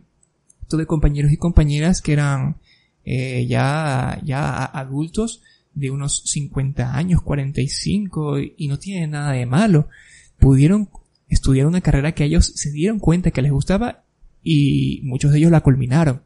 tuve 0.69 0.85
compañeros 0.85 1.31
y 1.31 1.37
compañeras 1.37 1.99
que 1.99 2.13
eran 2.13 2.57
eh, 3.05 3.47
ya, 3.49 4.21
ya 4.23 4.63
adultos 4.63 5.41
de 5.73 5.89
unos 5.89 6.21
50 6.25 6.95
años, 6.95 7.23
45, 7.23 8.37
y 8.55 8.67
no 8.67 8.77
tiene 8.77 9.07
nada 9.07 9.31
de 9.31 9.47
malo. 9.47 9.89
Pudieron 10.37 10.89
estudiar 11.27 11.65
una 11.65 11.81
carrera 11.81 12.11
que 12.11 12.25
ellos 12.25 12.53
se 12.55 12.69
dieron 12.69 12.99
cuenta 12.99 13.31
que 13.31 13.41
les 13.41 13.51
gustaba 13.51 14.03
y 14.43 15.01
muchos 15.05 15.31
de 15.31 15.39
ellos 15.39 15.49
la 15.49 15.61
culminaron. 15.61 16.21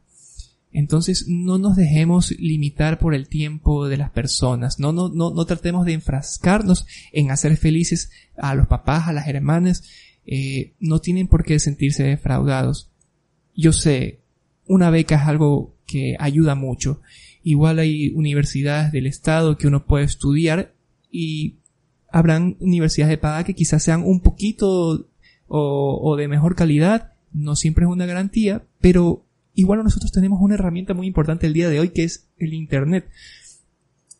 Entonces 0.72 1.24
no 1.26 1.56
nos 1.56 1.74
dejemos 1.74 2.32
limitar 2.32 2.98
por 2.98 3.14
el 3.14 3.28
tiempo 3.28 3.88
de 3.88 3.96
las 3.96 4.10
personas, 4.10 4.78
no, 4.78 4.92
no, 4.92 5.08
no, 5.08 5.30
no 5.30 5.46
tratemos 5.46 5.86
de 5.86 5.94
enfrascarnos 5.94 6.86
en 7.12 7.30
hacer 7.30 7.56
felices 7.56 8.10
a 8.36 8.54
los 8.54 8.66
papás, 8.66 9.08
a 9.08 9.14
las 9.14 9.26
hermanas, 9.26 9.84
eh, 10.30 10.74
no 10.78 11.00
tienen 11.00 11.26
por 11.26 11.42
qué 11.42 11.58
sentirse 11.58 12.04
defraudados. 12.04 12.90
Yo 13.56 13.72
sé, 13.72 14.20
una 14.66 14.90
beca 14.90 15.16
es 15.16 15.22
algo 15.22 15.74
que 15.86 16.16
ayuda 16.20 16.54
mucho. 16.54 17.00
Igual 17.42 17.78
hay 17.78 18.10
universidades 18.10 18.92
del 18.92 19.06
Estado 19.06 19.56
que 19.56 19.66
uno 19.66 19.86
puede 19.86 20.04
estudiar 20.04 20.74
y 21.10 21.56
habrán 22.12 22.58
universidades 22.60 23.10
de 23.10 23.16
paga 23.16 23.44
que 23.44 23.54
quizás 23.54 23.82
sean 23.82 24.02
un 24.04 24.20
poquito 24.20 25.08
o, 25.46 26.16
de 26.16 26.28
mejor 26.28 26.54
calidad 26.54 27.14
no 27.32 27.56
siempre 27.56 27.86
es 27.86 27.90
una 27.90 28.04
garantía, 28.04 28.66
pero 28.82 29.24
igual 29.54 29.82
nosotros 29.82 30.12
tenemos 30.12 30.40
una 30.42 30.56
herramienta 30.56 30.92
muy 30.92 31.06
importante 31.06 31.46
el 31.46 31.54
día 31.54 31.70
de 31.70 31.80
hoy 31.80 31.88
que 31.88 32.04
es 32.04 32.28
el 32.36 32.52
Internet. 32.52 33.08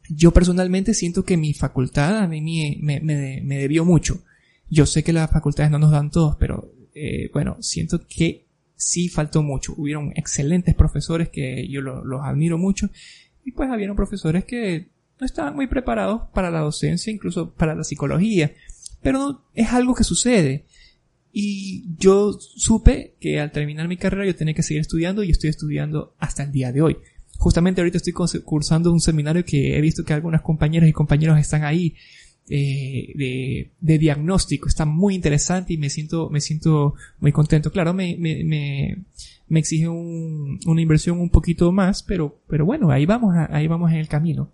Yo 0.09 0.33
personalmente 0.33 0.95
siento 0.95 1.27
que 1.27 1.37
mi 1.37 1.53
facultad 1.53 2.17
a 2.17 2.27
mí 2.27 2.79
me, 2.81 3.01
me 3.01 3.59
debió 3.59 3.85
mucho. 3.85 4.23
Yo 4.71 4.87
sé 4.87 5.03
que 5.03 5.13
las 5.13 5.31
facultades 5.31 5.71
no 5.71 5.79
nos 5.79 5.91
dan 5.91 6.11
todos, 6.11 6.37
pero 6.37 6.73
eh, 6.95 7.31
bueno, 7.33 7.57
siento 7.61 8.07
que 8.07 8.47
sí 8.77 9.09
faltó 9.09 9.43
mucho. 9.43 9.75
Hubieron 9.77 10.13
excelentes 10.15 10.75
profesores 10.75 11.29
que 11.29 11.69
yo 11.69 11.81
los 11.81 12.25
admiro 12.25 12.59
mucho 12.59 12.91
y 13.45 13.53
pues 13.53 13.71
habían 13.71 13.97
profesores 13.97 14.45
que 14.45 14.89
no 15.21 15.27
estaban 15.27 15.55
muy 15.55 15.67
preparados 15.67 16.23
para 16.33 16.51
la 16.51 16.61
docencia, 16.61 17.13
incluso 17.13 17.53
para 17.55 17.75
la 17.75 17.85
psicología. 17.85 18.53
Pero 19.03 19.45
es 19.55 19.73
algo 19.73 19.95
que 19.95 20.05
sucede. 20.05 20.65
Y 21.33 21.85
yo 21.99 22.33
supe 22.33 23.15
que 23.21 23.41
al 23.41 23.53
terminar 23.53 23.89
mi 23.89 23.97
carrera 23.97 24.27
yo 24.27 24.35
tenía 24.35 24.55
que 24.55 24.63
seguir 24.63 24.81
estudiando 24.81 25.23
y 25.23 25.31
estoy 25.31 25.51
estudiando 25.51 26.15
hasta 26.19 26.43
el 26.43 26.53
día 26.53 26.73
de 26.73 26.83
hoy. 26.83 26.97
Justamente 27.37 27.81
ahorita 27.81 27.99
estoy 27.99 28.13
cursando 28.13 28.93
un 28.93 29.01
seminario 29.01 29.45
que 29.45 29.77
he 29.77 29.81
visto 29.81 30.05
que 30.05 30.13
algunas 30.13 30.43
compañeras 30.43 30.89
y 30.89 30.93
compañeros 30.93 31.39
están 31.39 31.65
ahí 31.65 31.95
eh, 32.51 33.13
de, 33.15 33.71
de, 33.81 33.99
diagnóstico. 33.99 34.69
Está 34.69 34.85
muy 34.85 35.15
interesante 35.15 35.73
y 35.73 35.79
me 35.79 35.91
siento, 35.91 36.31
me 36.31 36.41
siento 36.41 36.95
muy 37.21 37.33
contento. 37.33 37.71
Claro, 37.71 37.95
me, 37.95 38.17
me, 38.19 38.45
me, 38.45 39.05
me 39.49 39.61
exige 39.61 39.89
un, 39.89 40.59
una 40.67 40.81
inversión 40.81 41.21
un 41.21 41.31
poquito 41.31 41.73
más, 41.73 42.03
pero, 42.03 42.41
pero 42.49 42.65
bueno, 42.65 42.91
ahí 42.91 43.07
vamos, 43.07 43.35
ahí 43.51 43.67
vamos 43.67 43.91
en 43.91 43.99
el 43.99 44.09
camino. 44.09 44.51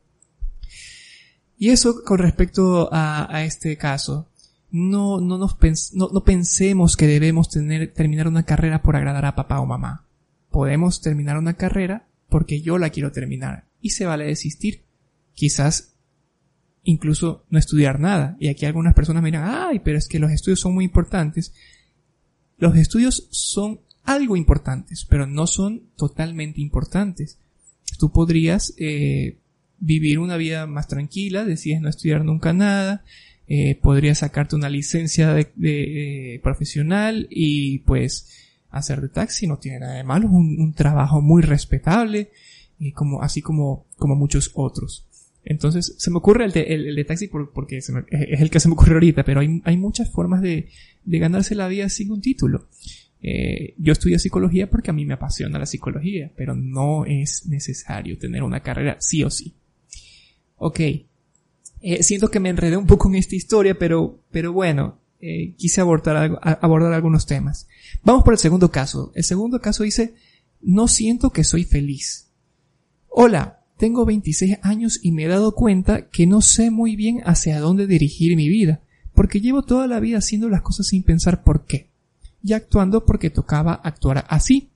Y 1.59 1.71
eso 1.71 2.03
con 2.05 2.19
respecto 2.19 2.89
a, 2.93 3.35
a 3.35 3.45
este 3.45 3.77
caso 3.77 4.29
no, 4.77 5.21
no, 5.21 5.39
nos 5.39 5.57
no, 5.95 6.11
no 6.13 6.25
pensemos 6.25 6.97
que 6.97 7.07
debemos 7.07 7.49
tener, 7.49 7.93
terminar 7.95 8.27
una 8.27 8.43
carrera 8.43 8.83
por 8.83 8.97
agradar 8.97 9.25
a 9.25 9.37
papá 9.37 9.61
o 9.61 9.67
mamá. 9.67 10.05
Podemos 10.51 11.01
terminar 11.01 11.39
una 11.39 11.55
carrera 11.55 12.09
porque 12.29 12.61
yo 12.61 12.77
la 12.79 12.91
quiero 12.91 13.13
terminar 13.13 13.67
y 13.81 13.91
se 13.91 14.05
vale 14.05 14.25
desistir. 14.25 14.83
Quizás 15.33 15.94
incluso 16.85 17.45
no 17.51 17.59
estudiar 17.59 17.99
nada. 17.99 18.37
Y 18.39 18.49
aquí 18.49 18.67
algunas 18.67 18.95
personas 18.95 19.23
me 19.23 19.31
dirán, 19.31 19.49
ay, 19.49 19.81
pero 19.81 19.99
es 19.99 20.09
que 20.09 20.19
los 20.19 20.31
estudios 20.31 20.61
son 20.61 20.75
muy 20.75 20.85
importantes. 20.85 21.53
Los 22.59 22.77
estudios 22.77 23.27
son 23.31 23.81
algo 24.05 24.37
importantes, 24.37 25.07
pero 25.09 25.27
no 25.27 25.47
son 25.47 25.83
totalmente 25.97 26.61
importantes. 26.61 27.39
Tú 27.99 28.13
podrías 28.13 28.75
eh, 28.79 29.39
vivir 29.79 30.19
una 30.19 30.37
vida 30.37 30.67
más 30.67 30.89
tranquila, 30.89 31.45
decides 31.45 31.81
no 31.81 31.89
estudiar 31.89 32.25
nunca 32.25 32.53
nada, 32.53 33.05
eh, 33.47 33.79
podrías 33.83 34.19
sacarte 34.19 34.57
una 34.57 34.71
licencia 34.71 35.35
de, 35.35 35.53
de, 35.57 36.41
profesional 36.43 37.27
y 37.31 37.81
pues 37.81 38.31
hacer 38.71 39.01
de 39.01 39.09
taxi 39.09 39.47
no 39.47 39.59
tiene 39.59 39.81
nada 39.81 39.95
de 39.95 40.05
malo, 40.05 40.29
un, 40.29 40.61
un 40.61 40.73
trabajo 40.73 41.21
muy 41.21 41.43
respetable, 41.43 42.31
y 42.79 42.93
como, 42.93 43.23
así 43.23 43.41
como, 43.43 43.87
como 43.97 44.17
muchos 44.17 44.51
otros. 44.55 45.07
Entonces, 45.45 45.95
se 45.99 46.11
me 46.11 46.19
ocurre 46.19 46.47
el 46.47 46.53
de, 46.53 47.05
taxi 47.05 47.29
porque 47.29 47.79
es 47.79 47.91
el 47.91 48.51
que 48.51 48.61
se 48.61 48.69
me 48.69 48.75
ocurre 48.75 48.95
ahorita, 48.95 49.25
pero 49.25 49.41
hay, 49.41 49.77
muchas 49.77 50.11
formas 50.11 50.41
de, 50.41 50.69
ganarse 51.05 51.55
la 51.55 51.69
vida 51.69 51.89
sin 51.89 52.11
un 52.11 52.21
título. 52.21 52.69
Eh, 53.21 53.75
yo 53.79 53.93
estudio 53.93 54.19
psicología 54.19 54.69
porque 54.69 54.91
a 54.91 54.95
mí 54.95 55.05
me 55.05 55.15
apasiona 55.15 55.59
la 55.59 55.67
psicología, 55.67 56.31
pero 56.37 56.55
no 56.55 57.05
es 57.07 57.47
necesario 57.47 58.19
tener 58.19 58.43
una 58.43 58.61
carrera 58.61 58.97
sí 59.01 59.23
o 59.23 59.31
sí. 59.31 59.55
Ok, 60.57 60.81
eh, 60.81 62.03
siento 62.03 62.31
que 62.31 62.41
me 62.41 62.49
enredé 62.49 62.77
un 62.77 62.87
poco 62.87 63.09
en 63.09 63.17
esta 63.17 63.37
historia, 63.37 63.79
pero, 63.79 64.21
pero 64.31 64.53
bueno, 64.53 64.99
eh, 65.21 65.55
quise 65.57 65.81
abordar, 65.81 66.39
abordar 66.43 66.93
algunos 66.93 67.27
temas. 67.27 67.67
Vamos 68.03 68.25
por 68.25 68.35
el 68.35 68.39
segundo 68.39 68.71
caso. 68.71 69.13
El 69.15 69.25
segundo 69.25 69.61
caso 69.61 69.83
dice, 69.83 70.15
no 70.63 70.89
siento 70.89 71.31
que 71.31 71.45
soy 71.45 71.65
feliz. 71.65 72.31
Hola, 73.09 73.64
tengo 73.77 74.05
26 74.05 74.59
años 74.63 75.01
y 75.03 75.13
me 75.13 75.25
he 75.25 75.29
dado 75.29 75.55
cuenta 75.55 76.09
que 76.09 76.27
no 76.27 76.41
sé 76.41 76.71
muy 76.71 76.97
bien 76.97 77.21
hacia 77.25 77.61
dónde 77.61 77.87
dirigir 77.87 78.37
mi 78.37 78.49
vida, 78.49 78.81
porque 79.15 79.41
llevo 79.41 79.63
toda 79.63 79.87
la 79.87 80.01
vida 80.01 80.19
haciendo 80.19 80.49
las 80.49 80.63
cosas 80.63 80.89
sin 80.89 81.03
pensar 81.03 81.43
por 81.43 81.65
qué, 81.65 81.91
y 82.43 82.53
actuando 82.53 83.05
porque 83.05 83.31
tocaba 83.31 83.75
actuar 83.75 84.25
así. 84.29 84.71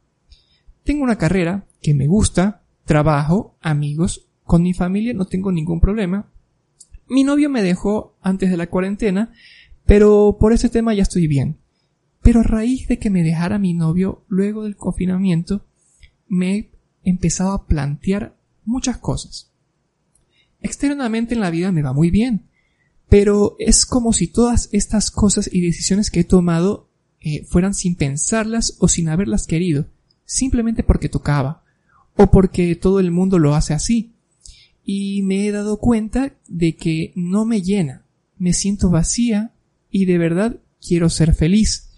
Tengo 0.84 1.04
una 1.04 1.18
carrera 1.18 1.66
que 1.82 1.94
me 1.94 2.06
gusta, 2.06 2.62
trabajo, 2.84 3.56
amigos, 3.60 4.28
con 4.44 4.62
mi 4.62 4.72
familia 4.72 5.12
no 5.12 5.26
tengo 5.26 5.52
ningún 5.52 5.80
problema. 5.80 6.30
Mi 7.06 7.22
novio 7.22 7.50
me 7.50 7.62
dejó 7.62 8.16
antes 8.22 8.50
de 8.50 8.56
la 8.56 8.68
cuarentena, 8.68 9.32
pero 9.84 10.38
por 10.40 10.52
ese 10.52 10.70
tema 10.70 10.94
ya 10.94 11.02
estoy 11.02 11.26
bien. 11.26 11.58
Pero 12.22 12.40
a 12.40 12.44
raíz 12.44 12.88
de 12.88 12.98
que 12.98 13.10
me 13.10 13.22
dejara 13.22 13.58
mi 13.58 13.74
novio 13.74 14.24
luego 14.28 14.64
del 14.64 14.76
confinamiento, 14.76 15.66
me 16.26 16.56
he 16.56 16.70
empezado 17.04 17.52
a 17.52 17.66
plantear 17.66 18.37
muchas 18.68 18.98
cosas. 18.98 19.50
Externamente 20.60 21.34
en 21.34 21.40
la 21.40 21.50
vida 21.50 21.72
me 21.72 21.82
va 21.82 21.92
muy 21.92 22.10
bien, 22.10 22.42
pero 23.08 23.56
es 23.58 23.86
como 23.86 24.12
si 24.12 24.26
todas 24.26 24.68
estas 24.72 25.10
cosas 25.10 25.48
y 25.52 25.60
decisiones 25.60 26.10
que 26.10 26.20
he 26.20 26.24
tomado 26.24 26.88
eh, 27.20 27.44
fueran 27.46 27.74
sin 27.74 27.96
pensarlas 27.96 28.76
o 28.78 28.86
sin 28.86 29.08
haberlas 29.08 29.46
querido, 29.46 29.86
simplemente 30.24 30.82
porque 30.82 31.08
tocaba, 31.08 31.64
o 32.16 32.30
porque 32.30 32.74
todo 32.76 33.00
el 33.00 33.10
mundo 33.10 33.38
lo 33.38 33.54
hace 33.54 33.74
así. 33.74 34.12
Y 34.84 35.22
me 35.22 35.46
he 35.46 35.52
dado 35.52 35.78
cuenta 35.78 36.34
de 36.46 36.76
que 36.76 37.12
no 37.14 37.44
me 37.44 37.62
llena, 37.62 38.04
me 38.38 38.52
siento 38.52 38.90
vacía 38.90 39.52
y 39.90 40.04
de 40.04 40.18
verdad 40.18 40.56
quiero 40.86 41.08
ser 41.10 41.34
feliz. 41.34 41.90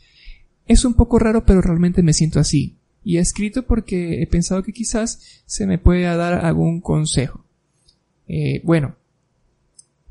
Es 0.67 0.85
un 0.85 0.95
poco 0.95 1.19
raro, 1.19 1.45
pero 1.45 1.61
realmente 1.61 2.03
me 2.03 2.13
siento 2.13 2.39
así. 2.39 2.77
Y 3.03 3.17
he 3.17 3.21
escrito 3.21 3.67
porque 3.67 4.23
he 4.23 4.27
pensado 4.27 4.63
que 4.63 4.73
quizás 4.73 5.43
se 5.47 5.67
me 5.67 5.79
pueda 5.79 6.17
dar 6.17 6.45
algún 6.45 6.81
consejo. 6.81 7.45
Eh, 8.29 8.61
bueno, 8.65 8.97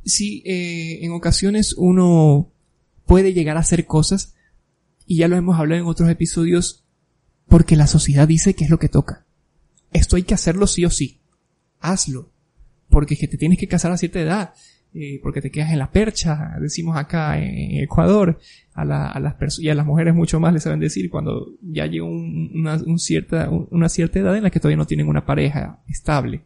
si 0.05 0.41
eh, 0.45 1.05
en 1.05 1.11
ocasiones 1.11 1.75
uno 1.77 2.51
puede 3.05 3.33
llegar 3.33 3.57
a 3.57 3.61
hacer 3.61 3.85
cosas, 3.85 4.33
y 5.05 5.17
ya 5.17 5.27
lo 5.27 5.35
hemos 5.35 5.59
hablado 5.59 5.81
en 5.81 5.87
otros 5.87 6.09
episodios, 6.09 6.83
porque 7.47 7.75
la 7.75 7.87
sociedad 7.87 8.27
dice 8.27 8.53
que 8.53 8.65
es 8.65 8.69
lo 8.69 8.77
que 8.77 8.89
toca. 8.89 9.25
Esto 9.91 10.15
hay 10.15 10.23
que 10.23 10.35
hacerlo 10.35 10.67
sí 10.67 10.85
o 10.85 10.91
sí. 10.91 11.19
Hazlo. 11.79 12.31
Porque 12.89 13.15
es 13.15 13.19
que 13.19 13.27
te 13.27 13.37
tienes 13.37 13.57
que 13.57 13.67
casar 13.67 13.91
a 13.91 13.97
cierta 13.97 14.19
edad. 14.19 14.53
Eh, 14.91 15.19
porque 15.21 15.39
te 15.39 15.51
quedas 15.51 15.71
en 15.71 15.77
la 15.77 15.91
percha, 15.91 16.55
decimos 16.59 16.97
acá 16.97 17.39
en 17.39 17.83
Ecuador, 17.83 18.39
a, 18.73 18.83
las 18.85 19.59
y 19.59 19.69
a 19.69 19.75
las 19.75 19.85
mujeres 19.85 20.15
mucho 20.15 20.39
más 20.39 20.51
les 20.51 20.63
saben 20.63 20.79
decir 20.79 21.11
cuando 21.11 21.53
ya 21.61 21.85
llega 21.85 22.05
una, 22.05 22.79
cierta, 22.97 23.49
una 23.49 23.87
cierta 23.87 24.17
edad 24.17 24.35
en 24.35 24.43
la 24.43 24.49
que 24.49 24.59
todavía 24.59 24.77
no 24.77 24.87
tienen 24.87 25.07
una 25.07 25.27
pareja 25.27 25.83
estable. 25.87 26.41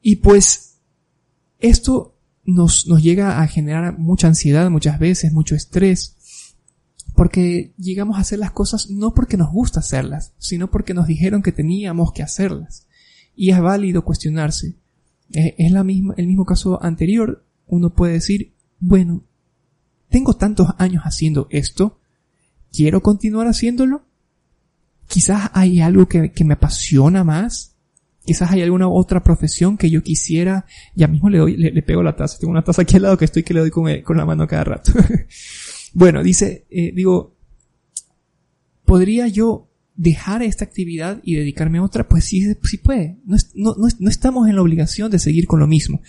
Y 0.00 0.16
pues, 0.16 0.80
esto 1.60 2.16
nos, 2.44 2.88
nos 2.88 3.00
llega 3.00 3.40
a 3.40 3.46
generar 3.46 3.96
mucha 3.96 4.26
ansiedad 4.26 4.68
muchas 4.68 4.98
veces, 4.98 5.32
mucho 5.32 5.54
estrés, 5.54 6.16
porque 7.14 7.74
llegamos 7.78 8.16
a 8.16 8.22
hacer 8.22 8.40
las 8.40 8.50
cosas 8.50 8.90
no 8.90 9.14
porque 9.14 9.36
nos 9.36 9.52
gusta 9.52 9.78
hacerlas, 9.78 10.32
sino 10.38 10.68
porque 10.68 10.94
nos 10.94 11.06
dijeron 11.06 11.42
que 11.42 11.52
teníamos 11.52 12.12
que 12.12 12.24
hacerlas. 12.24 12.88
Y 13.36 13.50
es 13.50 13.60
válido 13.60 14.04
cuestionarse. 14.04 14.81
Es 15.32 15.72
la 15.72 15.84
misma, 15.84 16.14
el 16.16 16.26
mismo 16.26 16.44
caso 16.44 16.82
anterior. 16.82 17.44
Uno 17.66 17.90
puede 17.90 18.14
decir, 18.14 18.52
bueno, 18.80 19.24
tengo 20.08 20.34
tantos 20.34 20.68
años 20.78 21.04
haciendo 21.04 21.46
esto, 21.50 21.98
quiero 22.70 23.00
continuar 23.02 23.46
haciéndolo. 23.46 24.04
Quizás 25.06 25.50
hay 25.54 25.80
algo 25.80 26.06
que, 26.06 26.32
que 26.32 26.44
me 26.44 26.54
apasiona 26.54 27.24
más. 27.24 27.76
Quizás 28.24 28.52
hay 28.52 28.62
alguna 28.62 28.88
otra 28.88 29.24
profesión 29.24 29.76
que 29.76 29.90
yo 29.90 30.02
quisiera. 30.02 30.66
Ya 30.94 31.08
mismo 31.08 31.28
le 31.28 31.38
doy, 31.38 31.56
le, 31.56 31.82
pego 31.82 32.02
la 32.02 32.14
taza. 32.14 32.38
Tengo 32.38 32.52
una 32.52 32.62
taza 32.62 32.82
aquí 32.82 32.96
al 32.96 33.02
lado 33.02 33.18
que 33.18 33.24
estoy 33.24 33.42
que 33.42 33.54
le 33.54 33.60
doy 33.60 33.70
con, 33.70 33.86
con 34.02 34.16
la 34.16 34.26
mano 34.26 34.46
cada 34.46 34.64
rato. 34.64 34.92
Bueno, 35.94 36.22
dice, 36.22 36.66
eh, 36.70 36.90
digo, 36.94 37.36
¿podría 38.86 39.28
yo 39.28 39.68
dejar 39.94 40.42
esta 40.42 40.64
actividad 40.64 41.20
y 41.22 41.36
dedicarme 41.36 41.78
a 41.78 41.82
otra? 41.82 42.08
Pues 42.08 42.24
sí, 42.24 42.54
sí 42.62 42.78
puede. 42.78 43.18
No, 43.24 43.36
no, 43.54 43.74
no, 43.98 44.10
estamos 44.10 44.48
en 44.48 44.56
la 44.56 44.62
obligación 44.62 45.10
de 45.10 45.18
seguir 45.18 45.46
con 45.46 45.60
lo 45.60 45.66
mismo. 45.66 46.00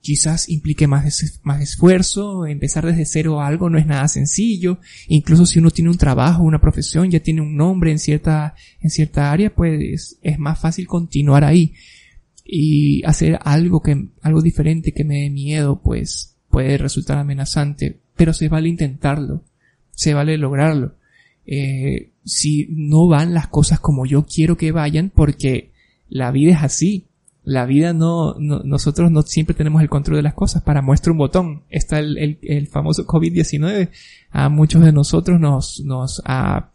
Quizás 0.00 0.48
implique 0.50 0.86
más, 0.86 1.40
más 1.44 1.62
esfuerzo, 1.62 2.46
empezar 2.46 2.84
desde 2.84 3.06
cero 3.06 3.40
algo 3.40 3.70
no 3.70 3.78
es 3.78 3.86
nada 3.86 4.06
sencillo. 4.08 4.78
Incluso 5.08 5.46
si 5.46 5.58
uno 5.58 5.70
tiene 5.70 5.90
un 5.90 5.96
trabajo, 5.96 6.42
una 6.42 6.60
profesión, 6.60 7.10
ya 7.10 7.20
tiene 7.20 7.40
un 7.40 7.56
nombre 7.56 7.90
en 7.90 7.98
cierta, 7.98 8.54
en 8.80 8.90
cierta 8.90 9.32
área, 9.32 9.54
pues 9.54 10.18
es 10.20 10.38
más 10.38 10.60
fácil 10.60 10.86
continuar 10.86 11.44
ahí. 11.44 11.72
Y 12.44 13.02
hacer 13.04 13.38
algo 13.42 13.80
que, 13.80 14.08
algo 14.20 14.42
diferente 14.42 14.92
que 14.92 15.04
me 15.04 15.22
dé 15.22 15.30
miedo, 15.30 15.80
pues 15.82 16.36
puede 16.50 16.76
resultar 16.76 17.16
amenazante 17.16 18.04
pero 18.16 18.32
se 18.32 18.48
vale 18.48 18.68
intentarlo, 18.68 19.44
se 19.90 20.14
vale 20.14 20.38
lograrlo. 20.38 20.96
Eh, 21.46 22.10
si 22.24 22.68
no 22.70 23.06
van 23.06 23.34
las 23.34 23.48
cosas 23.48 23.80
como 23.80 24.06
yo 24.06 24.24
quiero 24.24 24.56
que 24.56 24.72
vayan, 24.72 25.10
porque 25.14 25.70
la 26.08 26.30
vida 26.30 26.52
es 26.52 26.62
así. 26.62 27.06
La 27.42 27.66
vida 27.66 27.92
no, 27.92 28.36
nosotros 28.38 29.10
no 29.10 29.20
siempre 29.22 29.54
tenemos 29.54 29.82
el 29.82 29.90
control 29.90 30.16
de 30.16 30.22
las 30.22 30.34
cosas. 30.34 30.62
Para 30.62 30.80
muestra 30.80 31.12
un 31.12 31.18
botón. 31.18 31.62
Está 31.68 31.98
el, 31.98 32.38
el, 32.40 32.66
famoso 32.68 33.06
COVID-19. 33.06 33.90
A 34.30 34.48
muchos 34.48 34.82
de 34.82 34.92
nosotros 34.92 35.38
nos, 35.38 35.80
nos 35.84 36.22
ha, 36.24 36.70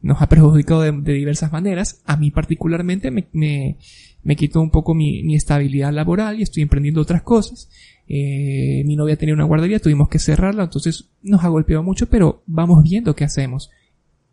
nos 0.00 0.22
ha 0.22 0.28
perjudicado 0.28 0.82
de, 0.82 0.92
diversas 0.92 1.50
maneras. 1.50 2.02
A 2.06 2.16
mí 2.16 2.30
particularmente 2.30 3.10
me, 3.10 3.26
me, 3.32 3.78
me 4.22 4.36
quitó 4.36 4.60
un 4.60 4.70
poco 4.70 4.94
mi, 4.94 5.24
mi 5.24 5.34
estabilidad 5.34 5.92
laboral 5.92 6.38
y 6.38 6.42
estoy 6.42 6.62
emprendiendo 6.62 7.00
otras 7.00 7.22
cosas. 7.22 7.68
Eh, 8.06 8.82
mi 8.84 8.94
novia 8.94 9.16
tenía 9.16 9.34
una 9.34 9.44
guardería, 9.44 9.80
tuvimos 9.80 10.08
que 10.08 10.18
cerrarla, 10.18 10.64
entonces 10.64 11.08
nos 11.22 11.42
ha 11.44 11.48
golpeado 11.48 11.82
mucho, 11.82 12.08
pero 12.08 12.42
vamos 12.46 12.82
viendo 12.82 13.14
qué 13.14 13.24
hacemos. 13.24 13.70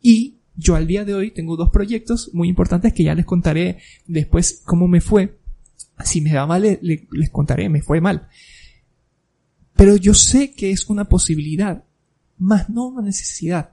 Y 0.01 0.35
yo 0.55 0.75
al 0.75 0.87
día 0.87 1.05
de 1.05 1.13
hoy 1.13 1.31
tengo 1.31 1.55
dos 1.55 1.69
proyectos 1.69 2.31
muy 2.33 2.49
importantes 2.49 2.93
que 2.93 3.03
ya 3.03 3.15
les 3.15 3.25
contaré 3.25 3.79
después 4.07 4.61
cómo 4.65 4.87
me 4.87 5.01
fue. 5.01 5.37
Si 6.03 6.21
me 6.21 6.33
va 6.33 6.45
mal, 6.45 6.79
les 6.81 7.29
contaré, 7.31 7.69
me 7.69 7.81
fue 7.81 8.01
mal. 8.01 8.27
Pero 9.75 9.95
yo 9.95 10.13
sé 10.13 10.51
que 10.51 10.71
es 10.71 10.89
una 10.89 11.05
posibilidad, 11.05 11.83
más 12.37 12.69
no 12.69 12.87
una 12.87 13.01
necesidad. 13.01 13.71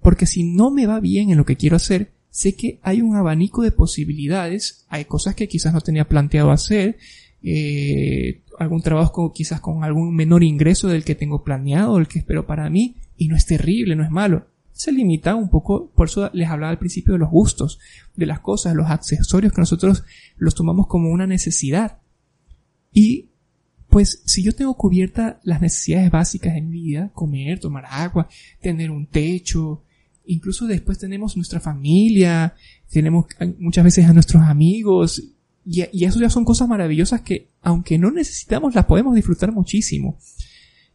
Porque 0.00 0.26
si 0.26 0.44
no 0.44 0.70
me 0.70 0.86
va 0.86 1.00
bien 1.00 1.30
en 1.30 1.38
lo 1.38 1.44
que 1.44 1.56
quiero 1.56 1.76
hacer, 1.76 2.12
sé 2.30 2.54
que 2.54 2.78
hay 2.82 3.02
un 3.02 3.16
abanico 3.16 3.62
de 3.62 3.72
posibilidades, 3.72 4.84
hay 4.88 5.04
cosas 5.04 5.34
que 5.34 5.48
quizás 5.48 5.72
no 5.74 5.80
tenía 5.80 6.08
planteado 6.08 6.52
hacer, 6.52 6.98
eh, 7.42 8.42
algún 8.58 8.82
trabajo 8.82 9.32
quizás 9.32 9.60
con 9.60 9.82
algún 9.82 10.14
menor 10.14 10.44
ingreso 10.44 10.88
del 10.88 11.04
que 11.04 11.14
tengo 11.14 11.42
planeado, 11.42 11.98
el 11.98 12.08
que 12.08 12.20
espero 12.20 12.46
para 12.46 12.70
mí, 12.70 12.96
y 13.16 13.28
no 13.28 13.36
es 13.36 13.46
terrible, 13.46 13.96
no 13.96 14.04
es 14.04 14.10
malo. 14.10 14.46
Se 14.80 14.92
limita 14.92 15.34
un 15.34 15.50
poco, 15.50 15.90
por 15.94 16.08
eso 16.08 16.30
les 16.32 16.48
hablaba 16.48 16.70
al 16.70 16.78
principio 16.78 17.12
de 17.12 17.18
los 17.18 17.28
gustos, 17.28 17.78
de 18.16 18.24
las 18.24 18.40
cosas, 18.40 18.74
los 18.74 18.88
accesorios 18.88 19.52
que 19.52 19.60
nosotros 19.60 20.04
los 20.38 20.54
tomamos 20.54 20.86
como 20.86 21.10
una 21.10 21.26
necesidad. 21.26 21.98
Y 22.90 23.28
pues 23.90 24.22
si 24.24 24.42
yo 24.42 24.54
tengo 24.54 24.72
cubierta 24.78 25.38
las 25.42 25.60
necesidades 25.60 26.10
básicas 26.10 26.54
de 26.54 26.62
mi 26.62 26.70
vida, 26.70 27.10
comer, 27.12 27.60
tomar 27.60 27.84
agua, 27.90 28.26
tener 28.62 28.90
un 28.90 29.06
techo, 29.06 29.82
incluso 30.24 30.66
después 30.66 30.98
tenemos 30.98 31.36
nuestra 31.36 31.60
familia, 31.60 32.54
tenemos 32.90 33.26
muchas 33.58 33.84
veces 33.84 34.06
a 34.06 34.14
nuestros 34.14 34.42
amigos, 34.44 35.22
y, 35.66 35.84
y 35.92 36.04
eso 36.06 36.18
ya 36.20 36.30
son 36.30 36.46
cosas 36.46 36.70
maravillosas 36.70 37.20
que, 37.20 37.48
aunque 37.60 37.98
no 37.98 38.10
necesitamos, 38.10 38.74
las 38.74 38.86
podemos 38.86 39.14
disfrutar 39.14 39.52
muchísimo. 39.52 40.16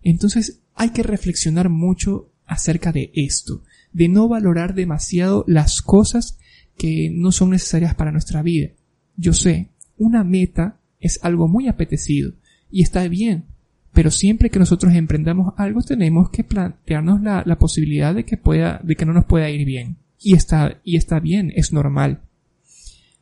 Entonces 0.02 0.64
hay 0.74 0.90
que 0.90 1.04
reflexionar 1.04 1.70
mucho 1.70 2.32
acerca 2.48 2.92
de 2.92 3.12
esto, 3.14 3.62
de 3.96 4.10
no 4.10 4.28
valorar 4.28 4.76
demasiado 4.76 5.46
las 5.48 5.82
cosas 5.82 6.38
que 6.78 7.10
no 7.14 7.32
son 7.32 7.52
necesarias 7.52 7.96
para 7.96 8.12
nuestra 8.12 8.42
vida. 8.42 8.72
Yo 9.16 9.32
sé, 9.32 9.70
una 9.98 10.26
meta 10.26 10.82
es 11.00 11.18
algo 11.24 11.48
muy 11.48 11.70
apetecido 11.70 12.34
y 12.70 12.84
está 12.84 13.08
bien, 13.08 13.46
pero 13.94 14.12
siempre 14.12 14.50
que 14.50 14.60
nosotros 14.60 14.94
emprendamos 14.94 15.54
algo 15.56 15.82
tenemos 15.82 16.30
que 16.30 16.44
plantearnos 16.44 17.22
la, 17.22 17.58
posibilidad 17.58 18.14
de 18.14 18.26
que 18.26 18.36
pueda, 18.36 18.82
de 18.84 18.98
que 18.98 19.06
no 19.06 19.14
nos 19.14 19.24
pueda 19.24 19.50
ir 19.50 19.66
bien. 19.66 19.96
Y 20.20 20.36
está, 20.36 20.82
y 20.84 20.98
está 20.98 21.22
bien, 21.22 21.54
es 21.56 21.72
normal. 21.72 22.20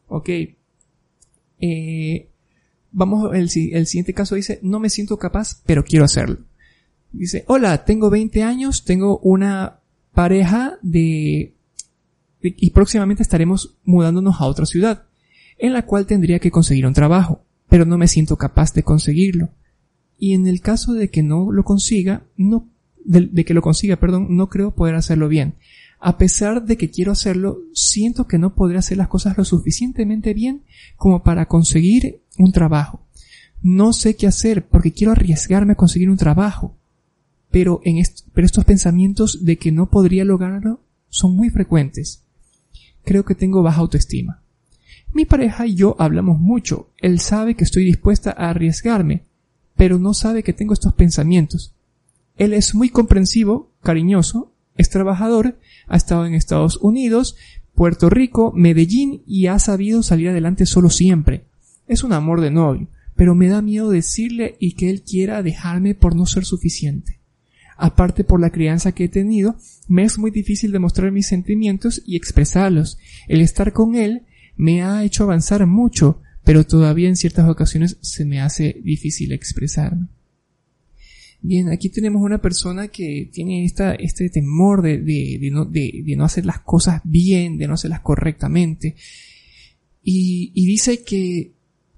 Ok, 0.07 0.29
eh, 1.59 2.29
vamos, 2.91 3.29
el, 3.36 3.47
el 3.73 3.86
siguiente 3.86 4.15
caso 4.15 4.33
dice, 4.33 4.57
no 4.63 4.79
me 4.79 4.89
siento 4.89 5.17
capaz, 5.17 5.62
pero 5.67 5.83
quiero 5.83 6.05
hacerlo. 6.05 6.39
Dice, 7.12 7.43
hola, 7.45 7.86
tengo 7.86 8.09
20 8.09 8.41
años, 8.41 8.86
tengo 8.86 9.19
una 9.19 9.83
pareja 10.13 10.78
de, 10.82 11.54
y 12.41 12.71
próximamente 12.71 13.23
estaremos 13.23 13.76
mudándonos 13.84 14.39
a 14.39 14.45
otra 14.45 14.65
ciudad, 14.65 15.04
en 15.58 15.73
la 15.73 15.86
cual 15.86 16.06
tendría 16.06 16.39
que 16.39 16.52
conseguir 16.52 16.86
un 16.86 16.93
trabajo, 16.93 17.41
pero 17.69 17.86
no 17.86 17.97
me 17.97 18.08
siento 18.08 18.38
capaz 18.38 18.73
de 18.73 18.84
conseguirlo. 18.84 19.49
Y 20.17 20.34
en 20.34 20.47
el 20.47 20.62
caso 20.62 20.93
de 20.93 21.10
que 21.10 21.23
no 21.23 21.52
lo 21.52 21.63
consiga, 21.63 22.23
no, 22.38 22.69
de 23.04 23.45
que 23.45 23.54
lo 23.54 23.62
consiga, 23.62 23.97
perdón, 23.97 24.28
no 24.30 24.49
creo 24.49 24.71
poder 24.71 24.95
hacerlo 24.95 25.28
bien. 25.28 25.56
A 25.99 26.17
pesar 26.17 26.65
de 26.65 26.76
que 26.76 26.89
quiero 26.89 27.13
hacerlo, 27.13 27.60
siento 27.73 28.28
que 28.28 28.38
no 28.38 28.56
podré 28.56 28.78
hacer 28.78 28.97
las 28.97 29.08
cosas 29.08 29.38
lo 29.38 29.45
suficientemente 29.45 30.34
bien 30.34 30.63
como 30.97 31.23
para 31.23 31.45
conseguir 31.45 32.21
un 32.38 32.52
trabajo. 32.52 33.06
No 33.62 33.93
sé 33.93 34.17
qué 34.17 34.28
hacer 34.28 34.67
porque 34.67 34.91
quiero 34.91 35.13
arriesgarme 35.13 35.73
a 35.73 35.78
conseguir 35.78 36.10
un 36.10 36.17
trabajo. 36.17 36.76
Pero, 37.54 37.82
en 37.86 38.04
pero 38.34 38.48
estos 38.48 38.66
pensamientos 38.66 39.46
de 39.46 39.60
que 39.60 39.72
no 39.72 39.92
podría 39.92 40.26
lograrlo 40.26 40.80
son 41.10 41.36
muy 41.36 41.52
frecuentes. 41.52 42.24
Creo 43.04 43.26
que 43.26 43.36
tengo 43.36 43.62
baja 43.62 43.80
autoestima. 43.80 44.42
Mi 45.13 45.26
pareja 45.26 45.68
y 45.68 45.76
yo 45.76 45.96
hablamos 46.00 46.39
mucho. 46.39 46.89
Él 46.98 47.20
sabe 47.20 47.54
que 47.54 47.63
estoy 47.63 47.86
dispuesta 47.86 48.32
a 48.36 48.50
arriesgarme, 48.50 49.26
pero 49.76 50.00
no 50.00 50.16
sabe 50.16 50.42
que 50.42 50.54
tengo 50.54 50.74
estos 50.74 50.94
pensamientos. 50.94 51.76
Él 52.38 52.54
es 52.54 52.74
muy 52.74 52.89
comprensivo, 52.89 53.70
cariñoso, 53.84 54.52
es 54.76 54.89
trabajador, 54.89 55.60
ha 55.88 55.96
estado 55.96 56.26
en 56.26 56.34
Estados 56.34 56.80
Unidos, 56.82 57.36
Puerto 57.76 58.10
Rico, 58.10 58.52
Medellín 58.56 59.22
y 59.28 59.46
ha 59.46 59.60
sabido 59.60 60.02
salir 60.02 60.30
adelante 60.30 60.66
solo 60.66 60.89
siempre. 60.89 61.46
Es 61.88 62.04
un 62.04 62.13
amor 62.13 62.42
de 62.42 62.50
novio, 62.50 62.88
pero 63.16 63.36
me 63.36 63.48
da 63.48 63.62
miedo 63.62 63.92
decirle 63.92 64.58
y 64.60 64.74
que 64.74 64.89
él 64.89 65.04
quiera 65.04 65.44
dejarme 65.44 65.94
por 65.94 66.16
no 66.16 66.26
ser 66.26 66.46
suficiente. 66.46 67.20
Aparte 67.77 68.23
por 68.23 68.39
la 68.39 68.51
crianza 68.51 68.91
que 68.91 69.05
he 69.05 69.09
tenido, 69.09 69.55
me 69.88 70.03
es 70.03 70.17
muy 70.17 70.31
difícil 70.31 70.71
demostrar 70.71 71.12
mis 71.12 71.27
sentimientos 71.27 72.01
y 72.05 72.15
expresarlos. 72.15 72.97
El 73.27 73.41
estar 73.41 73.73
con 73.73 73.95
él 73.95 74.23
me 74.55 74.83
ha 74.83 75.03
hecho 75.03 75.23
avanzar 75.23 75.65
mucho, 75.65 76.21
pero 76.43 76.65
todavía 76.65 77.09
en 77.09 77.15
ciertas 77.15 77.49
ocasiones 77.49 77.97
se 78.01 78.25
me 78.25 78.41
hace 78.41 78.81
difícil 78.83 79.31
expresarme. 79.31 80.07
Bien, 81.41 81.69
aquí 81.69 81.89
tenemos 81.89 82.21
una 82.21 82.41
persona 82.41 82.88
que 82.88 83.29
tiene 83.31 83.65
esta, 83.65 83.95
este 83.95 84.29
temor 84.29 84.81
de, 84.81 84.99
de, 84.99 85.49
no, 85.51 85.65
de, 85.65 86.03
no, 86.15 86.23
hacer 86.23 86.45
las 86.45 86.59
cosas 86.59 87.01
bien, 87.03 87.57
de 87.57 87.67
no 87.67 87.73
hacerlas 87.73 87.99
correctamente. 87.99 88.95
Y, 90.01 90.51
y, 90.53 90.65
dice 90.65 91.03
que 91.03 91.53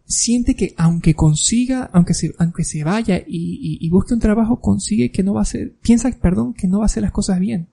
siente 0.05 0.55
que 0.55 0.73
aunque 0.77 1.13
consiga, 1.13 1.89
aunque 1.93 2.13
se, 2.13 2.33
aunque 2.37 2.63
se 2.63 2.83
vaya 2.83 3.23
y, 3.25 3.89
busque 3.89 4.13
un 4.13 4.19
trabajo, 4.19 4.59
consigue 4.59 5.11
que 5.11 5.23
no 5.23 5.33
va 5.33 5.41
a 5.41 5.43
hacer, 5.43 5.75
piensa, 5.81 6.11
perdón, 6.21 6.53
que 6.53 6.67
no 6.67 6.79
va 6.79 6.85
a 6.85 6.87
hacer 6.87 7.03
las 7.03 7.11
cosas 7.11 7.39
bien. 7.39 7.67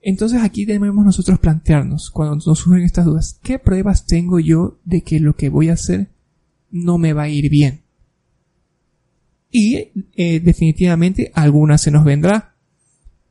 Entonces 0.00 0.42
aquí 0.42 0.64
debemos 0.64 1.04
nosotros 1.04 1.38
plantearnos, 1.40 2.10
cuando 2.10 2.36
nos 2.36 2.58
surgen 2.58 2.84
estas 2.84 3.06
dudas, 3.06 3.40
¿qué 3.42 3.58
pruebas 3.58 4.06
tengo 4.06 4.38
yo 4.38 4.78
de 4.84 5.02
que 5.02 5.18
lo 5.18 5.34
que 5.34 5.48
voy 5.48 5.68
a 5.68 5.74
hacer 5.74 6.10
no 6.70 6.98
me 6.98 7.12
va 7.12 7.24
a 7.24 7.28
ir 7.28 7.50
bien? 7.50 7.80
Y 9.50 9.90
eh, 10.16 10.40
definitivamente 10.40 11.32
alguna 11.34 11.78
se 11.78 11.90
nos 11.90 12.04
vendrá. 12.04 12.54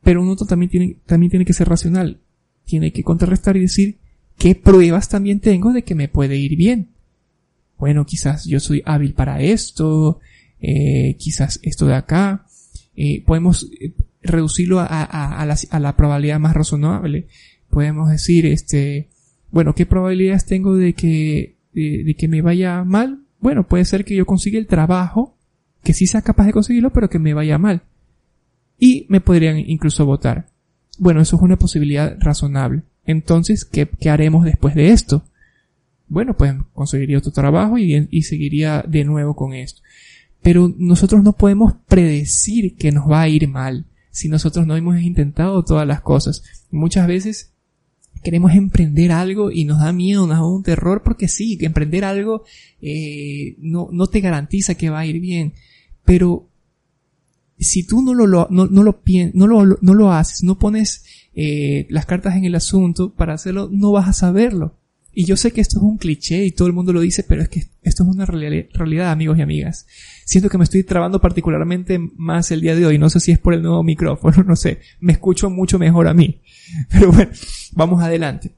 Pero 0.01 0.21
uno 0.21 0.35
también 0.35 0.69
tiene, 0.69 0.97
también 1.05 1.29
tiene 1.29 1.45
que 1.45 1.53
ser 1.53 1.69
racional. 1.69 2.19
Tiene 2.63 2.91
que 2.91 3.03
contrarrestar 3.03 3.57
y 3.57 3.61
decir, 3.61 3.99
¿qué 4.37 4.55
pruebas 4.55 5.07
también 5.07 5.39
tengo 5.39 5.71
de 5.71 5.83
que 5.83 5.95
me 5.95 6.07
puede 6.07 6.37
ir 6.37 6.57
bien? 6.57 6.94
Bueno, 7.77 8.05
quizás 8.05 8.45
yo 8.45 8.59
soy 8.59 8.81
hábil 8.85 9.13
para 9.13 9.41
esto, 9.41 10.19
eh, 10.61 11.15
quizás 11.19 11.59
esto 11.63 11.85
de 11.85 11.95
acá. 11.95 12.45
Eh, 12.95 13.23
podemos 13.25 13.69
reducirlo 14.21 14.79
a, 14.79 15.45
la, 15.79 15.95
probabilidad 15.97 16.39
más 16.39 16.53
razonable. 16.53 17.27
Podemos 17.69 18.09
decir, 18.09 18.45
este, 18.45 19.09
bueno, 19.51 19.75
¿qué 19.75 19.85
probabilidades 19.85 20.45
tengo 20.45 20.75
de 20.75 20.93
que, 20.93 21.57
de, 21.73 22.15
que 22.17 22.27
me 22.27 22.41
vaya 22.41 22.83
mal? 22.83 23.21
Bueno, 23.39 23.67
puede 23.67 23.85
ser 23.85 24.05
que 24.05 24.15
yo 24.15 24.25
consiga 24.25 24.57
el 24.57 24.67
trabajo, 24.67 25.37
que 25.83 25.93
sí 25.93 26.07
sea 26.07 26.21
capaz 26.21 26.45
de 26.45 26.53
conseguirlo, 26.53 26.91
pero 26.91 27.09
que 27.09 27.19
me 27.19 27.33
vaya 27.33 27.57
mal. 27.57 27.83
Y 28.79 29.05
me 29.09 29.21
podrían 29.21 29.59
incluso 29.59 30.05
votar. 30.05 30.47
Bueno, 30.97 31.21
eso 31.21 31.35
es 31.35 31.41
una 31.41 31.57
posibilidad 31.57 32.17
razonable. 32.19 32.83
Entonces, 33.05 33.65
¿qué, 33.65 33.87
qué 33.99 34.09
haremos 34.09 34.45
después 34.45 34.73
de 34.73 34.91
esto? 34.91 35.25
Bueno, 36.07 36.35
pues 36.35 36.53
conseguiría 36.73 37.17
otro 37.17 37.31
trabajo 37.31 37.77
y, 37.77 38.07
y 38.11 38.21
seguiría 38.23 38.83
de 38.87 39.03
nuevo 39.03 39.35
con 39.35 39.53
esto. 39.53 39.81
Pero 40.41 40.73
nosotros 40.77 41.23
no 41.23 41.33
podemos 41.33 41.73
predecir 41.87 42.75
que 42.75 42.91
nos 42.91 43.09
va 43.09 43.21
a 43.21 43.29
ir 43.29 43.47
mal 43.47 43.85
si 44.11 44.29
nosotros 44.29 44.65
no 44.65 44.77
hemos 44.77 45.01
intentado 45.01 45.63
todas 45.63 45.85
las 45.85 46.01
cosas. 46.01 46.43
Muchas 46.71 47.07
veces 47.07 47.51
queremos 48.23 48.53
emprender 48.53 49.11
algo 49.11 49.51
y 49.51 49.65
nos 49.65 49.79
da 49.79 49.91
miedo, 49.91 50.25
nos 50.25 50.37
da 50.37 50.45
un 50.45 50.63
terror 50.63 51.03
porque 51.03 51.27
sí, 51.27 51.57
que 51.57 51.65
emprender 51.65 52.05
algo 52.05 52.43
eh, 52.81 53.55
no, 53.59 53.89
no 53.91 54.07
te 54.07 54.21
garantiza 54.21 54.75
que 54.75 54.89
va 54.89 54.99
a 54.99 55.05
ir 55.05 55.19
bien. 55.19 55.53
Pero 56.05 56.47
si 57.59 57.85
tú 57.85 58.01
no 58.01 58.13
lo, 58.13 58.25
no, 58.25 58.47
no 58.49 58.83
lo, 58.83 59.01
no 59.33 59.47
lo, 59.47 59.77
no 59.81 59.93
lo 59.93 60.11
haces, 60.11 60.43
no 60.43 60.57
pones 60.57 61.03
eh, 61.35 61.85
las 61.89 62.05
cartas 62.05 62.35
en 62.35 62.45
el 62.45 62.55
asunto 62.55 63.13
para 63.13 63.33
hacerlo, 63.33 63.69
no 63.71 63.91
vas 63.91 64.07
a 64.07 64.13
saberlo. 64.13 64.75
Y 65.17 65.23
yo 65.23 65.37
sé 65.37 65.51
que 65.51 65.61
esto 65.61 65.77
es 65.77 65.83
un 65.83 65.97
cliché 65.97 66.43
y 66.43 66.51
todo 66.51 66.67
el 66.67 66.73
mundo 66.73 66.91
lo 66.91 66.99
dice, 66.99 67.23
pero 67.23 67.41
es 67.41 67.47
que 67.47 67.69
esto 67.83 68.03
es 68.03 68.09
una 68.09 68.25
realidad, 68.25 69.11
amigos 69.11 69.37
y 69.37 69.41
amigas. 69.41 69.87
Siento 70.25 70.49
que 70.49 70.57
me 70.57 70.65
estoy 70.65 70.83
trabando 70.83 71.21
particularmente 71.21 71.97
más 72.17 72.51
el 72.51 72.59
día 72.59 72.75
de 72.75 72.85
hoy. 72.85 72.97
No 72.97 73.09
sé 73.09 73.21
si 73.21 73.31
es 73.31 73.39
por 73.39 73.53
el 73.53 73.61
nuevo 73.61 73.81
micrófono, 73.81 74.43
no 74.47 74.57
sé. 74.57 74.81
Me 74.99 75.13
escucho 75.13 75.49
mucho 75.49 75.79
mejor 75.79 76.09
a 76.09 76.13
mí. 76.13 76.41
Pero 76.89 77.13
bueno, 77.13 77.31
vamos 77.71 78.03
adelante. 78.03 78.51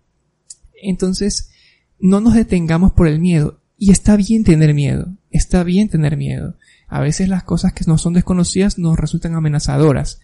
Entonces, 0.82 1.52
no 2.00 2.22
nos 2.22 2.34
detengamos 2.34 2.92
por 2.92 3.08
el 3.08 3.20
miedo. 3.20 3.62
Y 3.78 3.92
está 3.92 4.16
bien 4.16 4.44
tener 4.44 4.74
miedo. 4.74 5.14
Está 5.30 5.64
bien 5.64 5.90
tener 5.90 6.18
miedo. 6.18 6.56
A 6.88 7.02
veces 7.02 7.30
las 7.30 7.44
cosas 7.44 7.74
que 7.74 7.86
no 7.86 8.00
son 8.00 8.14
desconocidas 8.14 8.80
nos 8.80 8.98
resultan 8.98 9.36
amenazadoras. 9.36 10.22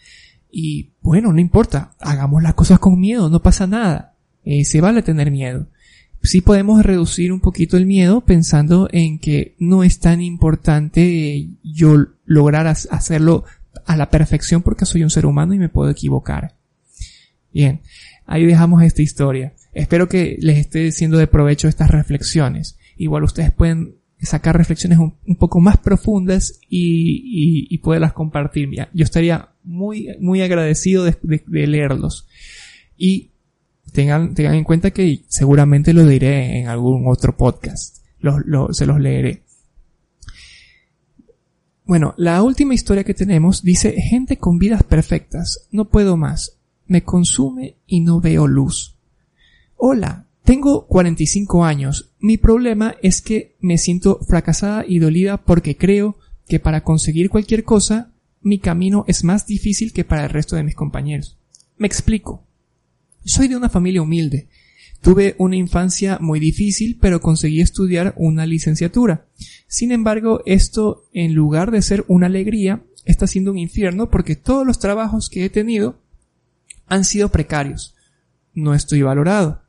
Y 0.50 0.94
bueno, 1.00 1.32
no 1.32 1.40
importa. 1.40 1.94
Hagamos 2.00 2.42
las 2.42 2.56
cosas 2.56 2.80
con 2.80 3.00
miedo. 3.00 3.30
No 3.30 3.44
pasa 3.44 3.68
nada. 3.68 4.16
Eh, 4.44 4.66
se 4.66 4.82
vale 4.82 5.04
tener 5.04 5.30
miedo 5.30 5.68
sí 6.24 6.42
podemos 6.42 6.84
reducir 6.84 7.32
un 7.32 7.42
poquito 7.42 7.78
el 7.78 7.86
miedo 7.86 8.22
pensando 8.22 8.88
en 8.92 9.20
que 9.20 9.56
no 9.60 9.84
es 9.84 10.00
tan 10.00 10.22
importante 10.22 11.50
yo 11.64 11.98
lograr 12.26 12.66
hacerlo 12.68 13.44
a 13.86 13.98
la 13.98 14.10
perfección 14.10 14.62
porque 14.62 14.86
soy 14.86 15.04
un 15.04 15.10
ser 15.10 15.26
humano 15.26 15.54
y 15.54 15.60
me 15.60 15.70
puedo 15.70 15.90
equivocar. 15.90 16.56
Bien, 17.54 17.82
ahí 18.26 18.46
dejamos 18.46 18.82
esta 18.84 19.02
historia. 19.02 19.54
Espero 19.74 20.08
que 20.08 20.38
les 20.40 20.58
esté 20.58 20.92
siendo 20.92 21.18
de 21.18 21.28
provecho 21.28 21.68
estas 21.68 21.92
reflexiones. 21.92 22.78
Igual 22.96 23.24
ustedes 23.24 23.52
pueden 23.52 23.96
sacar 24.20 24.58
reflexiones 24.58 25.00
un, 25.00 25.36
poco 25.38 25.60
más 25.60 25.78
profundas 25.78 26.60
y, 26.70 27.68
y, 27.70 27.78
poderlas 27.80 28.14
compartir. 28.14 28.70
Yo 28.94 29.04
estaría 29.04 29.50
muy, 29.64 30.16
muy 30.22 30.42
agradecido 30.42 31.04
de, 31.04 31.18
de 31.46 31.68
leerlos. 31.68 32.28
Y 32.98 33.33
tengan, 33.92 34.34
tengan 34.34 34.56
en 34.56 34.64
cuenta 34.64 34.92
que 34.92 35.24
seguramente 35.28 35.94
lo 35.94 36.06
diré 36.06 36.60
en 36.60 36.68
algún 36.68 37.08
otro 37.08 37.36
podcast. 37.36 37.98
se 38.72 38.86
los 38.86 39.00
leeré. 39.00 39.44
Bueno, 41.86 42.14
la 42.18 42.42
última 42.44 42.74
historia 42.74 43.04
que 43.04 43.14
tenemos 43.14 43.62
dice, 43.62 43.94
gente 44.10 44.38
con 44.38 44.58
vidas 44.58 44.84
perfectas, 44.84 45.68
no 45.72 45.90
puedo 45.90 46.16
más, 46.16 46.58
me 46.88 47.04
consume 47.04 47.76
y 47.86 48.00
no 48.00 48.22
veo 48.22 48.48
luz. 48.48 48.96
Hola, 49.76 50.28
tengo 50.46 50.88
45 50.88 51.66
años, 51.66 52.12
mi 52.20 52.38
problema 52.38 52.96
es 53.02 53.22
que 53.22 53.58
me 53.60 53.78
siento 53.78 54.20
fracasada 54.26 54.86
y 54.88 55.00
dolida 55.00 55.44
porque 55.44 55.76
creo 55.76 56.18
que 56.48 56.60
para 56.60 56.86
conseguir 56.86 57.30
cualquier 57.30 57.66
cosa, 57.66 58.14
mi 58.42 58.60
camino 58.60 59.04
es 59.08 59.26
más 59.26 59.46
difícil 59.46 59.92
que 59.92 60.06
para 60.06 60.24
el 60.24 60.30
resto 60.30 60.56
de 60.56 60.64
mis 60.64 60.76
compañeros. 60.76 61.38
Me 61.78 61.88
explico. 61.88 62.44
Soy 63.26 63.48
de 63.48 63.56
una 63.56 63.70
familia 63.70 64.02
humilde. 64.02 64.48
Tuve 65.02 65.36
una 65.38 65.56
infancia 65.56 66.18
muy 66.22 66.40
difícil, 66.40 66.98
pero 67.00 67.22
conseguí 67.22 67.62
estudiar 67.62 68.14
una 68.18 68.46
licenciatura. 68.46 69.26
Sin 69.68 69.92
embargo, 69.92 70.42
esto, 70.46 71.06
en 71.14 71.34
lugar 71.34 71.72
de 71.72 71.82
ser 71.82 72.06
una 72.08 72.28
alegría, 72.28 72.84
está 73.06 73.28
siendo 73.28 73.52
un 73.52 73.58
infierno 73.58 74.10
porque 74.10 74.36
todos 74.36 74.66
los 74.66 74.80
trabajos 74.80 75.30
que 75.30 75.46
he 75.46 75.50
tenido 75.50 76.00
han 76.88 77.04
sido 77.04 77.30
precarios. 77.30 77.96
No 78.54 78.74
estoy 78.74 79.02
valorado. 79.02 79.62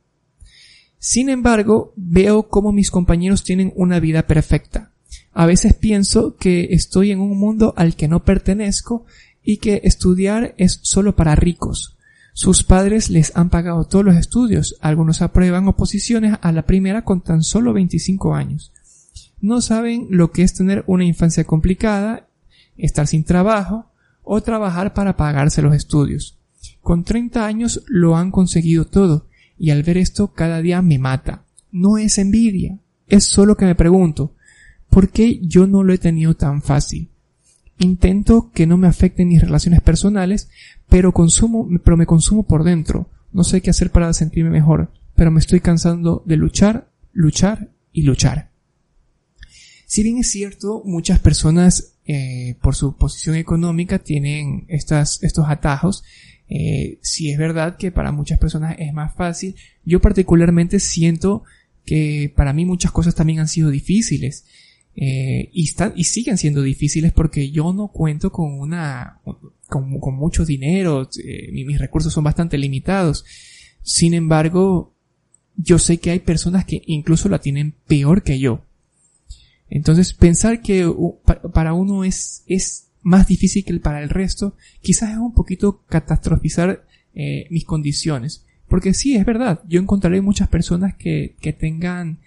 Sin 0.99 1.29
embargo, 1.29 1.93
veo 1.97 2.49
cómo 2.49 2.73
mis 2.73 2.90
compañeros 2.90 3.45
tienen 3.45 3.73
una 3.77 4.01
vida 4.01 4.27
perfecta. 4.27 4.93
A 5.33 5.47
veces 5.47 5.75
pienso 5.75 6.37
que 6.37 6.69
estoy 6.71 7.11
en 7.11 7.21
un 7.21 7.37
mundo 7.38 7.75
al 7.77 7.97
que 7.97 8.09
no 8.09 8.25
pertenezco 8.25 9.05
y 9.43 9.59
que 9.59 9.81
estudiar 9.85 10.55
es 10.59 10.79
solo 10.83 11.17
para 11.17 11.35
ricos. 11.35 11.93
Sus 12.37 12.64
padres 12.64 13.11
les 13.11 13.35
han 13.37 13.49
pagado 13.49 13.85
todos 13.85 14.05
los 14.05 14.16
estudios, 14.16 14.77
algunos 14.81 15.23
aprueban 15.23 15.68
oposiciones 15.68 16.37
a 16.42 16.51
la 16.51 16.66
primera 16.66 17.05
con 17.05 17.20
tan 17.20 17.44
solo 17.44 17.73
25 17.73 18.35
años. 18.35 18.73
No 19.40 19.61
saben 19.61 20.09
lo 20.11 20.33
que 20.33 20.42
es 20.42 20.53
tener 20.53 20.83
una 20.88 21.05
infancia 21.05 21.44
complicada, 21.44 22.27
estar 22.77 23.07
sin 23.07 23.23
trabajo 23.23 23.87
o 24.25 24.40
trabajar 24.42 24.94
para 24.94 25.16
pagarse 25.16 25.62
los 25.62 25.77
estudios. 25.77 26.37
Con 26.83 27.05
30 27.05 27.47
años 27.47 27.85
lo 27.87 28.16
han 28.16 28.33
conseguido 28.33 28.85
todo 28.85 29.29
y 29.57 29.70
al 29.70 29.85
ver 29.85 29.97
esto 29.97 30.33
cada 30.33 30.61
día 30.61 30.83
me 30.83 30.99
mata. 30.99 31.44
No 31.70 31.99
es 31.99 32.18
envidia, 32.18 32.81
es 33.07 33.27
solo 33.27 33.57
que 33.57 33.64
me 33.64 33.77
pregunto, 33.77 34.33
¿por 34.90 35.11
qué 35.11 35.38
yo 35.40 35.68
no 35.68 35.85
lo 35.85 35.92
he 35.92 35.99
tenido 35.99 36.35
tan 36.35 36.62
fácil? 36.62 37.11
Intento 37.78 38.50
que 38.54 38.66
no 38.66 38.76
me 38.76 38.87
afecten 38.87 39.28
mis 39.28 39.40
relaciones 39.40 39.80
personales, 39.80 40.48
pero 40.88 41.12
consumo, 41.12 41.68
pero 41.84 41.96
me 41.96 42.06
consumo 42.06 42.44
por 42.44 42.64
dentro. 42.64 43.08
No 43.32 43.42
sé 43.42 43.60
qué 43.60 43.70
hacer 43.70 43.90
para 43.90 44.12
sentirme 44.12 44.50
mejor, 44.50 44.92
pero 45.16 45.30
me 45.30 45.40
estoy 45.40 45.60
cansando 45.60 46.22
de 46.24 46.37
luchar, 46.37 46.88
luchar 47.12 47.70
y 47.92 48.02
luchar. 48.02 48.50
Si 49.87 50.02
bien 50.02 50.18
es 50.18 50.30
cierto, 50.30 50.82
muchas 50.84 51.18
personas 51.18 51.94
eh, 52.06 52.56
por 52.62 52.74
su 52.74 52.96
posición 52.96 53.37
económica 53.37 53.98
tienen 53.98 54.64
estas, 54.68 55.22
estos 55.22 55.46
atajos, 55.48 56.04
eh, 56.48 56.98
si 57.02 57.30
es 57.30 57.38
verdad 57.38 57.76
que 57.76 57.90
para 57.90 58.12
muchas 58.12 58.38
personas 58.38 58.76
es 58.78 58.92
más 58.92 59.14
fácil, 59.14 59.56
yo 59.84 60.00
particularmente 60.00 60.78
siento 60.80 61.44
que 61.84 62.32
para 62.34 62.52
mí 62.52 62.64
muchas 62.64 62.92
cosas 62.92 63.14
también 63.14 63.40
han 63.40 63.48
sido 63.48 63.70
difíciles. 63.70 64.44
Eh, 64.96 65.50
y, 65.52 65.64
están, 65.64 65.92
y 65.96 66.04
siguen 66.04 66.38
siendo 66.38 66.62
difíciles 66.62 67.12
porque 67.12 67.50
yo 67.50 67.72
no 67.72 67.88
cuento 67.88 68.30
con 68.30 68.52
una, 68.61 69.20
con, 69.68 70.14
mucho 70.14 70.44
dinero, 70.44 71.09
eh, 71.24 71.50
mis 71.52 71.78
recursos 71.78 72.12
son 72.12 72.24
bastante 72.24 72.59
limitados. 72.59 73.24
Sin 73.83 74.14
embargo, 74.14 74.94
yo 75.57 75.78
sé 75.78 75.98
que 75.98 76.11
hay 76.11 76.20
personas 76.20 76.64
que 76.64 76.83
incluso 76.87 77.28
la 77.28 77.40
tienen 77.40 77.74
peor 77.87 78.22
que 78.22 78.38
yo. 78.38 78.64
Entonces, 79.68 80.12
pensar 80.12 80.62
que 80.62 80.88
para 81.52 81.74
uno 81.74 82.04
es, 82.04 82.44
es 82.46 82.88
más 83.02 83.26
difícil 83.26 83.64
que 83.64 83.74
para 83.80 84.02
el 84.02 84.11
resto, 84.11 84.57
quizás 84.80 85.11
es 85.11 85.18
un 85.18 85.35
poquito 85.35 85.83
catastrofizar 85.88 86.87
eh, 87.14 87.46
mis 87.50 87.64
condiciones. 87.64 88.44
Porque 88.68 88.94
sí, 88.94 89.16
es 89.16 89.26
verdad, 89.26 89.62
yo 89.68 89.80
encontraré 89.80 90.20
muchas 90.20 90.48
personas 90.48 90.94
que, 90.96 91.37
que 91.40 91.52
tengan 91.52 92.18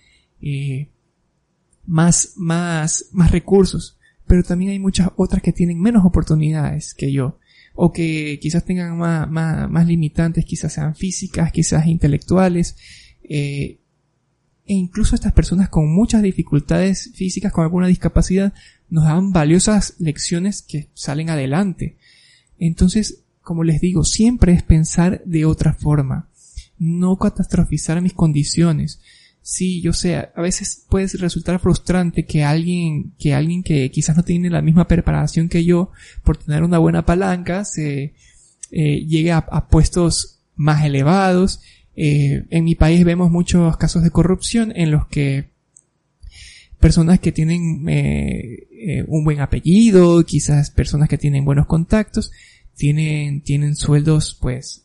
más, 1.88 2.34
más, 2.36 3.06
más 3.12 3.32
recursos, 3.32 3.97
pero 4.28 4.43
también 4.43 4.71
hay 4.71 4.80
muchas 4.80 5.10
otras 5.15 5.41
que 5.41 5.54
tienen 5.54 5.80
menos 5.80 6.06
oportunidades 6.06 6.93
que 6.93 7.12
yo, 7.12 7.39
o 7.73 7.91
que 7.91 8.38
quizás 8.41 8.65
tengan 8.65 8.97
más, 8.97 9.30
más, 9.30 9.69
más 9.69 9.88
limitantes, 9.88 10.45
quizás 10.45 10.73
sean 10.73 10.95
físicas, 10.95 11.52
quizás 11.52 11.88
intelectuales, 11.88 12.76
eh, 13.23 13.80
e 14.65 14.73
incluso 14.73 15.15
estas 15.15 15.32
personas 15.32 15.69
con 15.69 15.93
muchas 15.93 16.21
dificultades 16.21 17.12
físicas, 17.15 17.54
con 17.54 17.63
alguna 17.63 17.88
discapacidad, 17.88 18.54
nos 18.89 19.06
dan 19.06 19.32
valiosas 19.32 19.95
lecciones 19.97 20.62
que 20.62 20.89
salen 20.93 21.30
adelante. 21.30 21.95
Entonces, 22.60 23.23
como 23.41 23.63
les 23.63 23.80
digo, 23.80 24.04
siempre 24.04 24.52
es 24.52 24.63
pensar 24.63 25.23
de 25.23 25.45
otra 25.45 25.73
forma, 25.73 26.30
no 26.78 27.17
catastrofizar 27.17 28.02
mis 28.02 28.13
condiciones. 28.13 29.00
Sí, 29.49 29.79
yo 29.79 29.93
sé, 29.93 30.17
a 30.17 30.41
veces 30.41 30.83
puede 30.89 31.07
resultar 31.19 31.57
frustrante 31.60 32.25
que 32.25 32.43
alguien, 32.43 33.13
que 33.17 33.33
alguien 33.33 33.63
que 33.63 33.89
quizás 33.91 34.17
no 34.17 34.23
tiene 34.23 34.49
la 34.49 34.62
misma 34.62 34.89
preparación 34.89 35.47
que 35.47 35.63
yo, 35.63 35.89
por 36.25 36.36
tener 36.36 36.63
una 36.63 36.79
buena 36.79 37.05
palanca, 37.05 37.63
se 37.63 38.13
eh, 38.71 39.05
llegue 39.05 39.31
a, 39.31 39.67
puestos 39.69 40.41
más 40.57 40.83
elevados. 40.83 41.62
Eh, 41.95 42.43
en 42.49 42.65
mi 42.65 42.75
país 42.75 43.05
vemos 43.05 43.31
muchos 43.31 43.77
casos 43.77 44.03
de 44.03 44.12
corrupción 44.12 44.73
en 44.75 44.91
los 44.91 45.07
que 45.07 45.47
personas 46.81 47.21
que 47.21 47.31
tienen 47.31 47.86
eh, 47.88 49.05
un 49.07 49.23
buen 49.23 49.39
apellido, 49.39 50.25
quizás 50.25 50.71
personas 50.71 51.07
que 51.07 51.17
tienen 51.17 51.45
buenos 51.45 51.67
contactos, 51.67 52.33
tienen, 52.75 53.39
tienen 53.39 53.77
sueldos 53.77 54.38
pues 54.41 54.83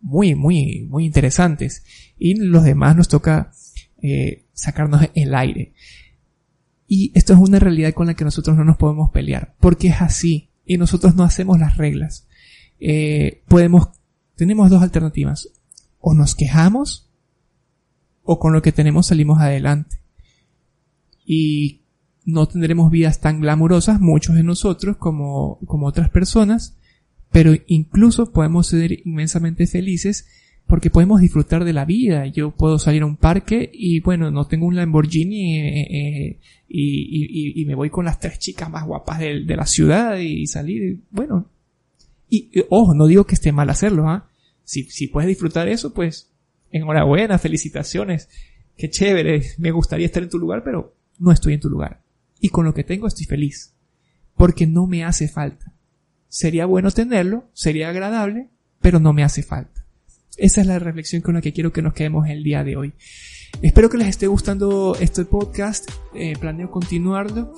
muy, 0.00 0.36
muy, 0.36 0.86
muy 0.88 1.06
interesantes. 1.06 1.82
Y 2.16 2.36
los 2.36 2.62
demás 2.62 2.94
nos 2.94 3.08
toca 3.08 3.50
eh, 4.06 4.44
sacarnos 4.52 5.02
el 5.14 5.34
aire. 5.34 5.72
Y 6.88 7.12
esto 7.14 7.32
es 7.32 7.38
una 7.38 7.58
realidad 7.58 7.92
con 7.94 8.06
la 8.06 8.14
que 8.14 8.24
nosotros 8.24 8.56
no 8.56 8.64
nos 8.64 8.76
podemos 8.76 9.10
pelear, 9.10 9.54
porque 9.60 9.88
es 9.88 10.00
así, 10.00 10.50
y 10.64 10.78
nosotros 10.78 11.16
no 11.16 11.24
hacemos 11.24 11.58
las 11.58 11.76
reglas. 11.76 12.26
Eh, 12.78 13.42
podemos, 13.48 13.88
tenemos 14.34 14.70
dos 14.70 14.82
alternativas. 14.82 15.48
O 16.00 16.14
nos 16.14 16.34
quejamos, 16.34 17.10
o 18.22 18.38
con 18.38 18.52
lo 18.52 18.62
que 18.62 18.72
tenemos 18.72 19.06
salimos 19.06 19.40
adelante. 19.40 20.00
Y 21.24 21.82
no 22.24 22.46
tendremos 22.46 22.90
vidas 22.90 23.20
tan 23.20 23.40
glamurosas, 23.40 24.00
muchos 24.00 24.34
de 24.34 24.42
nosotros, 24.42 24.96
como, 24.96 25.58
como 25.66 25.86
otras 25.86 26.10
personas, 26.10 26.76
pero 27.30 27.52
incluso 27.66 28.32
podemos 28.32 28.68
ser 28.68 29.00
inmensamente 29.04 29.66
felices 29.66 30.26
porque 30.66 30.90
podemos 30.90 31.20
disfrutar 31.20 31.64
de 31.64 31.72
la 31.72 31.84
vida. 31.84 32.26
Yo 32.26 32.50
puedo 32.50 32.78
salir 32.78 33.02
a 33.02 33.06
un 33.06 33.16
parque 33.16 33.70
y 33.72 34.00
bueno, 34.00 34.30
no 34.30 34.46
tengo 34.46 34.66
un 34.66 34.76
Lamborghini 34.76 35.60
eh, 35.60 35.80
eh, 35.90 36.40
y, 36.68 37.64
me 37.66 37.74
voy 37.74 37.90
con 37.90 38.04
las 38.04 38.18
tres 38.18 38.38
chicas 38.38 38.70
más 38.70 38.84
guapas 38.84 39.20
de, 39.20 39.56
la 39.56 39.66
ciudad 39.66 40.18
y 40.18 40.46
salir, 40.46 41.00
bueno. 41.10 41.48
Y, 42.28 42.50
ojo, 42.70 42.94
no 42.94 43.06
digo 43.06 43.24
que 43.24 43.34
esté 43.34 43.52
mal 43.52 43.70
hacerlo, 43.70 44.08
¿ah? 44.08 44.28
Si, 44.64 44.84
si 44.84 45.06
puedes 45.06 45.28
disfrutar 45.28 45.68
eso, 45.68 45.94
pues 45.94 46.32
enhorabuena, 46.72 47.38
felicitaciones, 47.38 48.28
qué 48.76 48.90
chévere, 48.90 49.42
me 49.58 49.70
gustaría 49.70 50.06
estar 50.06 50.22
en 50.22 50.28
tu 50.28 50.38
lugar, 50.38 50.62
pero 50.64 50.96
no 51.18 51.30
estoy 51.30 51.54
en 51.54 51.60
tu 51.60 51.70
lugar. 51.70 52.02
Y 52.40 52.48
con 52.48 52.64
lo 52.64 52.74
que 52.74 52.82
tengo 52.82 53.06
estoy 53.06 53.26
feliz, 53.26 53.74
porque 54.36 54.66
no 54.66 54.86
me 54.88 55.04
hace 55.04 55.28
falta. 55.28 55.72
Sería 56.28 56.66
bueno 56.66 56.90
tenerlo, 56.90 57.48
sería 57.52 57.88
agradable, 57.88 58.48
pero 58.80 58.98
no 58.98 59.12
me 59.12 59.22
hace 59.22 59.42
falta. 59.42 59.75
Esa 60.36 60.60
es 60.60 60.66
la 60.66 60.78
reflexión 60.78 61.22
con 61.22 61.34
la 61.34 61.40
que 61.40 61.52
quiero 61.52 61.72
que 61.72 61.82
nos 61.82 61.94
quedemos 61.94 62.28
el 62.28 62.42
día 62.42 62.62
de 62.62 62.76
hoy. 62.76 62.92
Espero 63.62 63.88
que 63.88 63.96
les 63.96 64.08
esté 64.08 64.26
gustando 64.26 64.96
este 65.00 65.24
podcast. 65.24 65.90
Eh, 66.14 66.34
planeo 66.38 66.70
continuarlo. 66.70 67.54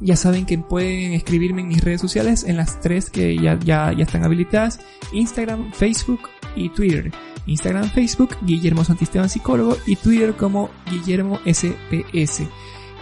Ya 0.00 0.16
saben 0.16 0.46
que 0.46 0.56
pueden 0.58 1.12
escribirme 1.12 1.60
en 1.60 1.68
mis 1.68 1.84
redes 1.84 2.00
sociales, 2.00 2.44
en 2.44 2.56
las 2.56 2.80
tres 2.80 3.10
que 3.10 3.36
ya, 3.36 3.58
ya, 3.58 3.92
ya 3.92 4.04
están 4.04 4.24
habilitadas. 4.24 4.80
Instagram, 5.12 5.72
Facebook 5.72 6.20
y 6.56 6.70
Twitter. 6.70 7.12
Instagram, 7.46 7.90
Facebook, 7.90 8.36
Guillermo 8.42 8.84
Santisteban 8.84 9.28
Psicólogo 9.28 9.76
y 9.86 9.96
Twitter 9.96 10.34
como 10.34 10.70
Guillermo 10.90 11.40
SPS. 11.44 12.46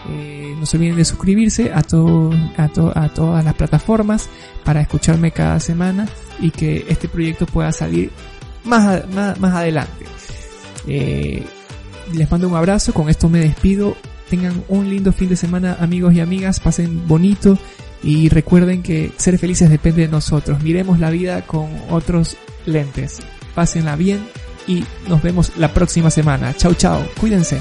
Eh, 0.09 0.55
no 0.57 0.65
se 0.65 0.77
olviden 0.77 0.95
de 0.95 1.05
suscribirse 1.05 1.71
a, 1.71 1.79
a, 1.79 2.63
a 3.03 3.13
todas 3.13 3.45
las 3.45 3.53
plataformas 3.53 4.29
para 4.63 4.81
escucharme 4.81 5.31
cada 5.31 5.59
semana 5.59 6.07
y 6.39 6.51
que 6.51 6.85
este 6.89 7.07
proyecto 7.09 7.45
pueda 7.45 7.71
salir 7.71 8.11
más, 8.63 9.07
más, 9.09 9.55
adelante. 9.55 10.05
Eh, 10.87 11.43
les 12.13 12.29
mando 12.31 12.47
un 12.47 12.55
abrazo, 12.55 12.93
con 12.93 13.09
esto 13.09 13.29
me 13.29 13.39
despido. 13.39 13.95
Tengan 14.29 14.63
un 14.67 14.89
lindo 14.89 15.11
fin 15.11 15.29
de 15.29 15.35
semana 15.35 15.77
amigos 15.79 16.13
y 16.13 16.19
amigas, 16.19 16.59
pasen 16.59 17.07
bonito 17.07 17.57
y 18.03 18.29
recuerden 18.29 18.83
que 18.83 19.11
ser 19.17 19.37
felices 19.39 19.69
depende 19.69 20.03
de 20.03 20.07
nosotros. 20.07 20.61
Miremos 20.61 20.99
la 20.99 21.09
vida 21.09 21.41
con 21.41 21.69
otros 21.89 22.37
lentes. 22.65 23.19
Pásenla 23.55 23.95
bien 23.95 24.19
y 24.67 24.85
nos 25.07 25.21
vemos 25.23 25.53
la 25.57 25.73
próxima 25.73 26.09
semana. 26.11 26.53
Chao, 26.55 26.73
chao. 26.75 27.03
Cuídense. 27.19 27.59